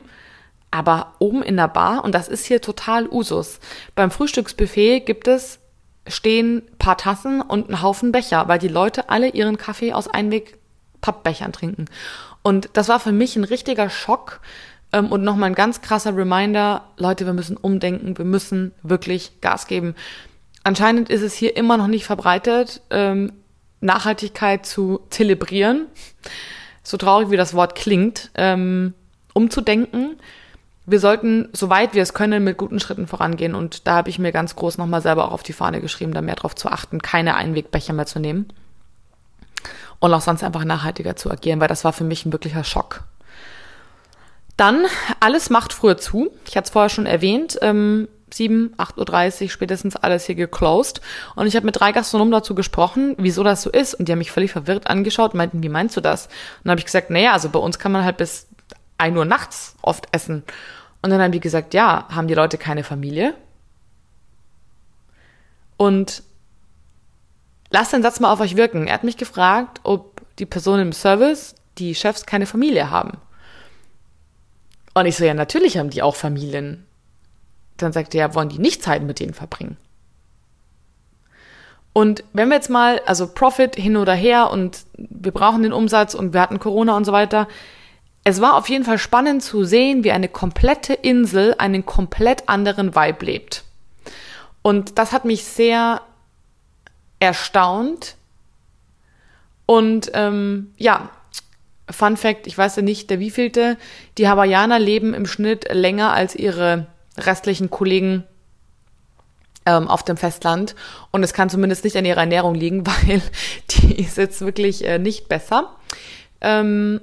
Aber 0.72 1.14
oben 1.20 1.44
in 1.44 1.56
der 1.56 1.68
Bar, 1.68 2.04
und 2.04 2.14
das 2.14 2.28
ist 2.28 2.46
hier 2.46 2.62
total 2.62 3.08
Usus. 3.08 3.60
Beim 3.96 4.12
Frühstücksbuffet 4.12 5.02
gibt 5.06 5.28
es, 5.28 5.60
stehen 6.08 6.64
paar 6.80 6.98
Tassen 6.98 7.42
und 7.42 7.68
einen 7.68 7.82
Haufen 7.82 8.12
Becher, 8.12 8.48
weil 8.48 8.60
die 8.60 8.68
Leute 8.68 9.10
alle 9.10 9.30
ihren 9.30 9.58
Kaffee 9.58 9.94
aus 9.94 10.08
Einweg-Pappbechern 10.08 11.54
trinken. 11.54 11.86
Und 12.44 12.70
das 12.74 12.88
war 12.88 13.00
für 13.00 13.12
mich 13.12 13.36
ein 13.36 13.44
richtiger 13.44 13.90
Schock, 13.90 14.42
ähm, 14.94 15.12
und 15.12 15.24
nochmal 15.24 15.50
ein 15.50 15.56
ganz 15.56 15.82
krasser 15.82 16.16
Reminder, 16.16 16.84
Leute, 16.98 17.26
wir 17.26 17.34
müssen 17.34 17.58
umdenken, 17.58 18.18
wir 18.18 18.26
müssen 18.26 18.74
wirklich 18.84 19.42
Gas 19.42 19.68
geben. 19.68 19.96
Anscheinend 20.64 21.10
ist 21.10 21.22
es 21.22 21.34
hier 21.34 21.56
immer 21.56 21.78
noch 21.78 21.88
nicht 21.88 22.06
verbreitet, 22.06 22.82
ähm, 22.90 23.34
Nachhaltigkeit 23.80 24.66
zu 24.66 25.02
zelebrieren. 25.10 25.86
So 26.84 26.98
traurig 26.98 27.30
wie 27.30 27.38
das 27.38 27.54
Wort 27.54 27.76
klingt, 27.76 28.32
ähm, 28.36 28.94
umzudenken. 29.34 30.18
Wir 30.86 31.00
sollten, 31.00 31.50
soweit 31.52 31.94
wir 31.94 32.02
es 32.02 32.14
können, 32.14 32.44
mit 32.46 32.58
guten 32.58 32.80
Schritten 32.80 33.08
vorangehen. 33.08 33.56
Und 33.56 33.88
da 33.88 33.96
habe 33.96 34.10
ich 34.10 34.20
mir 34.20 34.32
ganz 34.32 34.56
groß 34.56 34.78
nochmal 34.78 35.02
selber 35.02 35.28
auch 35.28 35.34
auf 35.34 35.44
die 35.44 35.54
Fahne 35.54 35.82
geschrieben, 35.82 36.14
da 36.14 36.22
mehr 36.22 36.36
darauf 36.36 36.56
zu 36.56 36.70
achten, 36.70 37.02
keine 37.02 37.36
Einwegbecher 37.36 37.92
mehr 37.92 38.06
zu 38.06 38.20
nehmen. 38.20 38.48
Und 40.00 40.14
auch 40.14 40.22
sonst 40.22 40.44
einfach 40.44 40.64
nachhaltiger 40.64 41.16
zu 41.16 41.32
agieren, 41.32 41.60
weil 41.60 41.68
das 41.68 41.84
war 41.84 41.94
für 41.94 42.04
mich 42.04 42.26
ein 42.26 42.32
wirklicher 42.32 42.64
Schock. 42.64 43.04
Dann, 44.58 44.86
alles 45.20 45.50
macht 45.50 45.74
früher 45.74 45.98
zu. 45.98 46.32
Ich 46.48 46.58
hatte 46.58 46.66
es 46.66 46.72
vorher 46.72 46.90
schon 46.90 47.06
erwähnt. 47.06 47.58
Ähm, 47.62 48.08
7, 48.34 48.74
8.30 48.78 49.44
Uhr 49.44 49.50
spätestens 49.50 49.96
alles 49.96 50.26
hier 50.26 50.36
geclosed. 50.36 51.02
Und 51.36 51.48
ich 51.48 51.56
habe 51.56 51.66
mit 51.66 51.80
drei 51.80 51.92
Gastronomen 51.92 52.32
dazu 52.32 52.56
gesprochen, 52.56 53.16
wieso 53.18 53.44
das 53.44 53.62
so 53.62 53.70
ist. 53.70 53.94
Und 53.94 54.08
die 54.08 54.12
haben 54.12 54.20
mich 54.20 54.32
völlig 54.32 54.52
verwirrt 54.52 54.88
angeschaut 54.88 55.34
und 55.34 55.38
meinten, 55.38 55.64
wie 55.64 55.70
meinst 55.70 55.96
du 55.96 56.02
das? 56.02 56.26
Und 56.26 56.34
dann 56.66 56.72
habe 56.72 56.80
ich 56.80 56.86
gesagt, 56.86 57.10
naja, 57.10 57.34
also 57.34 57.50
bei 57.50 57.60
uns 57.60 57.80
kann 57.80 57.92
man 57.92 58.04
halt 58.04 58.18
bis 58.18 58.48
1 58.98 59.16
Uhr 59.16 59.26
nachts 59.26 59.76
oft 59.82 60.08
essen. 60.12 60.44
Und 61.02 61.12
dann 61.12 61.22
haben 61.22 61.32
die 61.32 61.40
gesagt, 61.40 61.74
ja, 61.74 62.08
haben 62.10 62.28
die 62.28 62.34
Leute 62.34 62.58
keine 62.58 62.84
Familie? 62.84 63.34
Und 65.78 66.24
lasst 67.70 67.94
den 67.94 68.02
Satz 68.02 68.20
mal 68.20 68.32
auf 68.32 68.40
euch 68.40 68.56
wirken. 68.56 68.88
Er 68.88 68.94
hat 68.94 69.04
mich 69.04 69.18
gefragt, 69.18 69.82
ob 69.84 70.22
die 70.40 70.46
Personen 70.46 70.84
im 70.84 70.94
Service, 70.94 71.56
die 71.78 71.96
Chefs, 71.96 72.26
keine 72.26 72.46
Familie 72.46 72.90
haben. 72.90 73.18
Und 74.94 75.06
ich 75.06 75.16
so, 75.16 75.26
ja, 75.26 75.34
natürlich 75.34 75.78
haben 75.78 75.90
die 75.90 76.02
auch 76.02 76.16
Familien. 76.16 76.86
Dann 77.78 77.94
sagt 77.94 78.16
er, 78.16 78.28
ja, 78.28 78.36
wollen 78.36 78.50
die 78.50 78.60
nicht 78.60 78.82
Zeit 78.82 79.04
mit 79.04 79.20
denen 79.20 79.34
verbringen? 79.34 79.78
Und 81.94 82.24
wenn 82.34 82.50
wir 82.50 82.56
jetzt 82.56 82.70
mal, 82.70 83.02
also 83.08 83.28
Profit 83.28 83.76
hin 83.76 83.98
oder 83.98 84.14
her 84.14 84.52
und 84.52 84.86
wir 84.98 85.32
brauchen 85.32 85.64
den 85.64 85.74
Umsatz 85.74 86.14
und 86.14 86.32
wir 86.32 86.42
hatten 86.42 86.60
Corona 86.60 86.96
und 86.96 87.06
so 87.06 87.12
weiter. 87.12 87.48
Es 88.24 88.40
war 88.40 88.56
auf 88.56 88.70
jeden 88.70 88.84
Fall 88.84 89.00
spannend 89.00 89.42
zu 89.42 89.64
sehen, 89.64 90.04
wie 90.04 90.12
eine 90.12 90.28
komplette 90.28 90.94
Insel 90.94 91.56
einen 91.58 91.88
komplett 91.88 92.50
anderen 92.50 92.96
Vibe 92.96 93.26
lebt. 93.26 93.64
Und 94.62 95.00
das 95.00 95.12
hat 95.12 95.26
mich 95.26 95.44
sehr 95.44 96.02
erstaunt. 97.20 98.16
Und 99.66 100.12
ähm, 100.14 100.74
ja, 100.78 101.10
Fun 101.90 102.18
Fact, 102.18 102.48
ich 102.48 102.58
weiß 102.58 102.78
ja 102.78 102.82
nicht, 102.82 103.10
der 103.10 103.20
wievielte, 103.20 103.78
die 104.18 104.28
Hawaiianer 104.28 104.80
leben 104.80 105.14
im 105.14 105.26
Schnitt 105.26 105.74
länger 105.74 106.14
als 106.14 106.36
ihre 106.36 106.88
restlichen 107.18 107.70
Kollegen 107.70 108.24
ähm, 109.66 109.88
auf 109.88 110.04
dem 110.04 110.18
Festland. 110.18 110.76
Und 111.12 111.24
es 111.24 111.34
kann 111.34 111.50
zumindest 111.50 111.84
nicht 111.84 111.98
an 111.98 112.06
ihrer 112.06 112.22
Ernährung 112.22 112.56
liegen, 112.56 112.86
weil 112.88 113.22
die 113.70 114.02
ist 114.02 114.18
jetzt 114.18 114.42
wirklich 114.42 114.84
äh, 114.86 115.00
nicht 115.00 115.30
besser. 115.30 115.76
Ähm, 116.42 117.02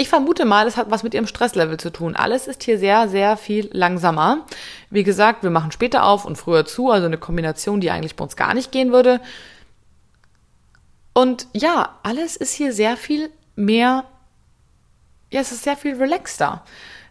ich 0.00 0.08
vermute 0.08 0.46
mal, 0.46 0.66
es 0.66 0.78
hat 0.78 0.90
was 0.90 1.02
mit 1.02 1.12
ihrem 1.12 1.26
Stresslevel 1.26 1.78
zu 1.78 1.92
tun. 1.92 2.16
Alles 2.16 2.46
ist 2.46 2.62
hier 2.62 2.78
sehr, 2.78 3.06
sehr 3.06 3.36
viel 3.36 3.68
langsamer. 3.72 4.46
Wie 4.88 5.04
gesagt, 5.04 5.42
wir 5.42 5.50
machen 5.50 5.72
später 5.72 6.04
auf 6.04 6.24
und 6.24 6.36
früher 6.36 6.64
zu, 6.64 6.90
also 6.90 7.04
eine 7.04 7.18
Kombination, 7.18 7.82
die 7.82 7.90
eigentlich 7.90 8.16
bei 8.16 8.24
uns 8.24 8.34
gar 8.34 8.54
nicht 8.54 8.72
gehen 8.72 8.92
würde. 8.92 9.20
Und 11.12 11.48
ja, 11.52 11.98
alles 12.02 12.36
ist 12.36 12.54
hier 12.54 12.72
sehr 12.72 12.96
viel 12.96 13.30
mehr, 13.56 14.04
ja, 15.30 15.40
es 15.40 15.52
ist 15.52 15.64
sehr 15.64 15.76
viel 15.76 15.96
relaxter. 15.96 16.64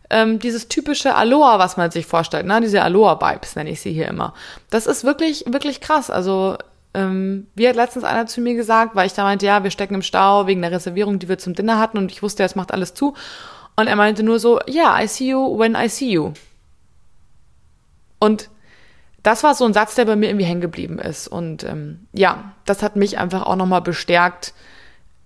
Ähm, 0.09 0.39
dieses 0.39 0.67
typische 0.67 1.13
Aloha, 1.13 1.59
was 1.59 1.77
man 1.77 1.91
sich 1.91 2.07
vorstellt, 2.07 2.47
ne? 2.47 2.59
diese 2.59 2.81
Aloha-Vibes 2.81 3.55
nenne 3.55 3.69
ich 3.69 3.81
sie 3.81 3.93
hier 3.93 4.07
immer. 4.07 4.33
Das 4.71 4.87
ist 4.87 5.03
wirklich, 5.03 5.45
wirklich 5.45 5.79
krass. 5.79 6.09
Also, 6.09 6.57
ähm, 6.93 7.47
wie 7.55 7.67
hat 7.67 7.75
letztens 7.75 8.03
einer 8.03 8.25
zu 8.25 8.41
mir 8.41 8.55
gesagt, 8.55 8.95
weil 8.95 9.07
ich 9.07 9.13
da 9.13 9.23
meinte, 9.23 9.45
ja, 9.45 9.63
wir 9.63 9.71
stecken 9.71 9.95
im 9.95 10.01
Stau 10.01 10.47
wegen 10.47 10.61
der 10.61 10.71
Reservierung, 10.71 11.19
die 11.19 11.29
wir 11.29 11.37
zum 11.37 11.53
Dinner 11.53 11.79
hatten 11.79 11.97
und 11.97 12.11
ich 12.11 12.23
wusste, 12.23 12.43
es 12.43 12.55
macht 12.55 12.71
alles 12.71 12.93
zu. 12.93 13.13
Und 13.75 13.87
er 13.87 13.95
meinte 13.95 14.23
nur 14.23 14.39
so, 14.39 14.59
ja, 14.67 14.95
yeah, 14.95 15.03
I 15.03 15.07
see 15.07 15.29
you 15.29 15.57
when 15.57 15.75
I 15.75 15.87
see 15.87 16.11
you. 16.11 16.33
Und 18.19 18.49
das 19.23 19.43
war 19.43 19.55
so 19.55 19.65
ein 19.65 19.73
Satz, 19.73 19.95
der 19.95 20.05
bei 20.05 20.15
mir 20.15 20.29
irgendwie 20.29 20.45
hängen 20.45 20.61
geblieben 20.61 20.99
ist. 20.99 21.27
Und 21.27 21.63
ähm, 21.63 22.07
ja, 22.13 22.53
das 22.65 22.83
hat 22.83 22.95
mich 22.95 23.17
einfach 23.17 23.43
auch 23.43 23.55
nochmal 23.55 23.81
bestärkt, 23.81 24.53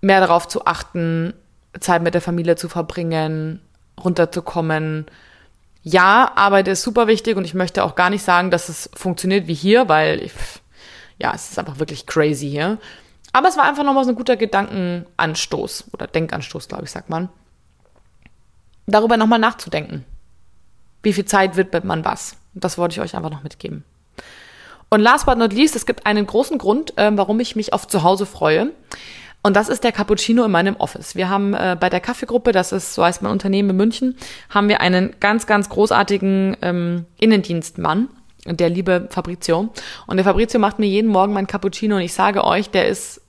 mehr 0.02 0.19
darauf 0.19 0.47
zu 0.47 0.65
achten, 0.65 1.34
Zeit 1.80 2.04
mit 2.04 2.13
der 2.13 2.21
Familie 2.21 2.56
zu 2.56 2.69
verbringen, 2.69 3.62
runterzukommen. 4.04 5.06
Ja, 5.82 6.32
Arbeit 6.36 6.67
ist 6.67 6.84
super 6.84 7.08
wichtig 7.08 7.38
und 7.38 7.45
ich 7.45 7.54
möchte 7.54 7.84
auch 7.84 7.95
gar 7.95 8.10
nicht 8.10 8.23
sagen, 8.23 8.52
dass 8.52 8.69
es 8.69 8.89
funktioniert 8.93 9.47
wie 9.47 9.54
hier, 9.54 9.89
weil 9.89 10.21
ich, 10.21 10.34
ja, 11.19 11.32
es 11.34 11.52
ist 11.52 11.60
einfach 11.60 11.80
wirklich 11.80 12.06
crazy 12.06 12.49
hier. 12.49 12.78
Aber 13.32 13.47
es 13.47 13.58
war 13.58 13.65
einfach 13.65 13.84
nochmal 13.84 14.04
so 14.04 14.12
ein 14.12 14.15
guter 14.15 14.38
Gedankenanstoß 14.38 15.86
oder 15.93 16.08
Denkanstoß, 16.08 16.67
glaube 16.67 16.84
ich, 16.84 16.91
sagt 16.91 17.10
man. 17.10 17.30
Darüber 18.86 19.17
nochmal 19.17 19.39
nachzudenken. 19.39 20.06
Wie 21.02 21.13
viel 21.13 21.26
Zeit 21.26 21.58
widmet 21.58 21.84
man 21.84 22.06
was? 22.06 22.38
Das 22.54 22.78
wollte 22.78 22.93
ich 22.93 23.02
euch 23.02 23.15
einfach 23.15 23.32
noch 23.32 23.43
mitgeben. 23.43 23.84
Und 24.89 24.99
last 24.99 25.26
but 25.26 25.38
not 25.38 25.54
least, 25.54 25.76
es 25.76 25.88
gibt 25.88 26.06
einen 26.06 26.28
großen 26.28 26.60
Grund, 26.60 26.97
äh, 26.97 27.12
warum 27.15 27.39
ich 27.39 27.56
mich 27.56 27.73
auf 27.73 27.88
zu 27.88 28.04
Hause 28.04 28.28
freue. 28.28 28.71
Und 29.41 29.56
das 29.56 29.67
ist 29.67 29.84
der 29.84 29.91
Cappuccino 29.91 30.45
in 30.45 30.52
meinem 30.52 30.76
Office. 30.78 31.15
Wir 31.15 31.30
haben 31.30 31.54
äh, 31.54 31.76
bei 31.78 31.89
der 31.89 31.99
Kaffeegruppe, 31.99 32.52
das 32.52 32.71
ist 32.71 32.93
so 32.93 33.04
heißt 33.04 33.21
mein 33.21 33.32
Unternehmen 33.32 33.71
in 33.71 33.76
München, 33.76 34.15
haben 34.49 34.69
wir 34.69 34.80
einen 34.80 35.15
ganz, 35.19 35.47
ganz 35.47 35.67
großartigen 35.67 36.56
ähm, 36.62 37.06
Innendienstmann, 37.19 38.08
der 38.45 38.69
liebe 38.69 39.08
Fabrizio. 39.10 39.69
Und 40.08 40.17
der 40.17 40.25
Fabrizio 40.25 40.60
macht 40.60 40.79
mir 40.79 40.88
jeden 40.88 41.10
Morgen 41.10 41.34
mein 41.34 41.47
Cappuccino 41.47 41.95
und 41.95 42.01
ich 42.01 42.13
sage 42.13 42.43
euch, 42.43 42.69
der 42.69 42.88
ist, 42.88 43.21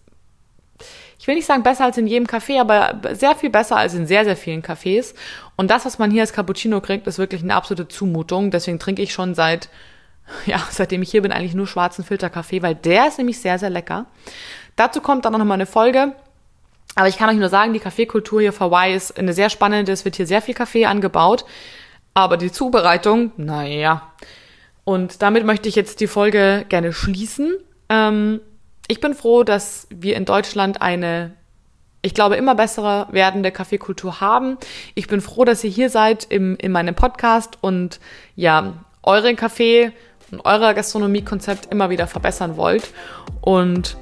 ich 1.18 1.26
will 1.26 1.36
nicht 1.36 1.46
sagen 1.46 1.62
besser 1.62 1.84
als 1.84 1.98
in 1.98 2.06
jedem 2.06 2.26
Café, 2.26 2.60
aber 2.60 3.00
sehr 3.14 3.34
viel 3.34 3.50
besser 3.50 3.76
als 3.76 3.94
in 3.94 4.06
sehr, 4.06 4.24
sehr 4.24 4.36
vielen 4.36 4.62
Cafés. 4.62 5.14
Und 5.56 5.70
das, 5.70 5.84
was 5.84 5.98
man 5.98 6.10
hier 6.10 6.22
als 6.22 6.32
Cappuccino 6.32 6.80
kriegt, 6.80 7.06
ist 7.06 7.18
wirklich 7.18 7.42
eine 7.42 7.54
absolute 7.54 7.88
Zumutung. 7.88 8.50
Deswegen 8.50 8.78
trinke 8.78 9.02
ich 9.02 9.12
schon 9.12 9.34
seit, 9.34 9.68
ja, 10.46 10.60
seitdem 10.70 11.02
ich 11.02 11.10
hier 11.10 11.22
bin, 11.22 11.32
eigentlich 11.32 11.54
nur 11.54 11.66
schwarzen 11.66 12.04
Filterkaffee, 12.04 12.62
weil 12.62 12.74
der 12.74 13.08
ist 13.08 13.18
nämlich 13.18 13.40
sehr, 13.40 13.58
sehr 13.58 13.70
lecker. 13.70 14.06
Dazu 14.76 15.00
kommt 15.00 15.24
dann 15.24 15.32
noch 15.32 15.44
mal 15.44 15.54
eine 15.54 15.66
Folge. 15.66 16.14
Aber 16.96 17.08
ich 17.08 17.16
kann 17.16 17.28
euch 17.28 17.36
nur 17.36 17.48
sagen, 17.48 17.72
die 17.72 17.80
Kaffeekultur 17.80 18.40
hier 18.40 18.52
vor 18.52 18.68
Hawaii 18.68 18.94
ist 18.94 19.18
eine 19.18 19.32
sehr 19.32 19.50
spannende. 19.50 19.92
Es 19.92 20.04
wird 20.04 20.16
hier 20.16 20.26
sehr 20.26 20.42
viel 20.42 20.54
Kaffee 20.54 20.86
angebaut. 20.86 21.44
Aber 22.14 22.36
die 22.36 22.52
Zubereitung, 22.52 23.32
naja. 23.36 24.12
Und 24.84 25.22
damit 25.22 25.44
möchte 25.44 25.68
ich 25.68 25.74
jetzt 25.74 26.00
die 26.00 26.06
Folge 26.06 26.66
gerne 26.68 26.92
schließen. 26.92 27.56
Ähm, 27.88 28.40
ich 28.86 29.00
bin 29.00 29.14
froh, 29.14 29.42
dass 29.42 29.86
wir 29.90 30.16
in 30.16 30.26
Deutschland 30.26 30.82
eine, 30.82 31.32
ich 32.02 32.12
glaube, 32.12 32.36
immer 32.36 32.54
bessere 32.54 33.08
werdende 33.10 33.50
Kaffeekultur 33.50 34.20
haben. 34.20 34.58
Ich 34.94 35.06
bin 35.06 35.22
froh, 35.22 35.44
dass 35.44 35.64
ihr 35.64 35.70
hier 35.70 35.88
seid 35.88 36.24
im, 36.24 36.56
in 36.56 36.70
meinem 36.70 36.94
Podcast 36.94 37.58
und 37.62 37.98
ja, 38.36 38.74
euren 39.02 39.36
Kaffee 39.36 39.92
und 40.30 40.44
euer 40.44 40.74
Gastronomiekonzept 40.74 41.72
immer 41.72 41.88
wieder 41.88 42.06
verbessern 42.06 42.56
wollt. 42.56 42.92
Und 43.40 43.96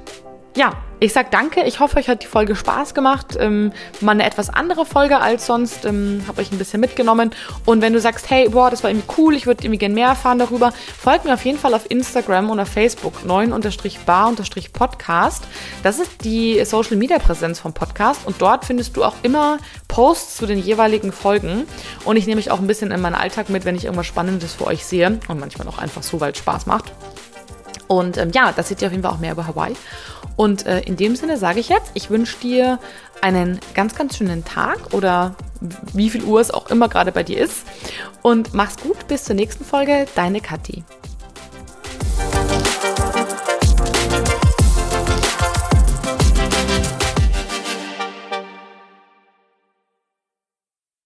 ja, 0.55 0.71
ich 0.99 1.11
sag 1.11 1.31
danke. 1.31 1.63
Ich 1.63 1.79
hoffe, 1.81 1.97
euch 1.97 2.07
hat 2.07 2.23
die 2.23 2.27
Folge 2.27 2.55
Spaß 2.55 2.93
gemacht. 2.93 3.35
Ähm, 3.37 3.73
mal 3.99 4.11
eine 4.11 4.25
etwas 4.25 4.49
andere 4.49 4.85
Folge 4.85 5.19
als 5.19 5.45
sonst. 5.47 5.83
Ähm, 5.83 6.23
Habe 6.27 6.39
euch 6.41 6.49
ein 6.51 6.57
bisschen 6.57 6.79
mitgenommen. 6.79 7.31
Und 7.65 7.81
wenn 7.81 7.91
du 7.91 7.99
sagst, 7.99 8.29
hey, 8.29 8.47
boah, 8.47 8.69
das 8.69 8.83
war 8.83 8.91
irgendwie 8.91 9.11
cool, 9.17 9.35
ich 9.35 9.45
würde 9.45 9.65
irgendwie 9.65 9.79
gerne 9.79 9.95
mehr 9.95 10.07
erfahren 10.07 10.39
darüber, 10.39 10.71
folgt 10.97 11.25
mir 11.25 11.33
auf 11.33 11.43
jeden 11.43 11.57
Fall 11.57 11.73
auf 11.73 11.91
Instagram 11.91 12.49
oder 12.51 12.65
Facebook 12.65 13.15
9-bar-podcast. 13.27 15.43
Das 15.81 15.99
ist 15.99 16.23
die 16.23 16.63
Social 16.63 16.95
Media 16.95 17.19
Präsenz 17.19 17.59
vom 17.59 17.73
Podcast. 17.73 18.25
Und 18.25 18.41
dort 18.41 18.63
findest 18.63 18.95
du 18.95 19.03
auch 19.03 19.15
immer 19.23 19.57
Posts 19.89 20.37
zu 20.37 20.45
den 20.45 20.59
jeweiligen 20.59 21.11
Folgen. 21.11 21.67
Und 22.05 22.15
ich 22.15 22.27
nehme 22.27 22.37
mich 22.37 22.49
auch 22.49 22.59
ein 22.59 22.67
bisschen 22.67 22.91
in 22.91 23.01
meinen 23.01 23.15
Alltag 23.15 23.49
mit, 23.49 23.65
wenn 23.65 23.75
ich 23.75 23.83
irgendwas 23.85 24.07
Spannendes 24.07 24.53
für 24.53 24.67
euch 24.67 24.85
sehe. 24.85 25.19
Und 25.27 25.39
manchmal 25.39 25.67
auch 25.67 25.79
einfach 25.79 26.03
so, 26.03 26.21
weil 26.21 26.31
es 26.31 26.37
Spaß 26.37 26.65
macht. 26.65 26.93
Und 27.87 28.17
ähm, 28.17 28.31
ja, 28.33 28.51
das 28.51 28.69
seht 28.69 28.81
ihr 28.81 28.87
auf 28.87 28.91
jeden 28.91 29.03
Fall 29.03 29.13
auch 29.13 29.19
mehr 29.19 29.33
über 29.33 29.47
Hawaii. 29.47 29.75
Und 30.35 30.65
äh, 30.65 30.81
in 30.81 30.95
dem 30.95 31.15
Sinne 31.15 31.37
sage 31.37 31.59
ich 31.59 31.69
jetzt, 31.69 31.91
ich 31.93 32.09
wünsche 32.09 32.37
dir 32.39 32.79
einen 33.21 33.59
ganz, 33.73 33.95
ganz 33.95 34.17
schönen 34.17 34.43
Tag 34.43 34.93
oder 34.93 35.35
wie 35.93 36.09
viel 36.09 36.23
Uhr 36.23 36.41
es 36.41 36.51
auch 36.51 36.69
immer 36.69 36.89
gerade 36.89 37.11
bei 37.11 37.23
dir 37.23 37.39
ist. 37.39 37.63
Und 38.21 38.53
mach's 38.53 38.77
gut, 38.77 39.07
bis 39.07 39.23
zur 39.23 39.35
nächsten 39.35 39.63
Folge, 39.63 40.07
deine 40.15 40.41
Kathi. 40.41 40.83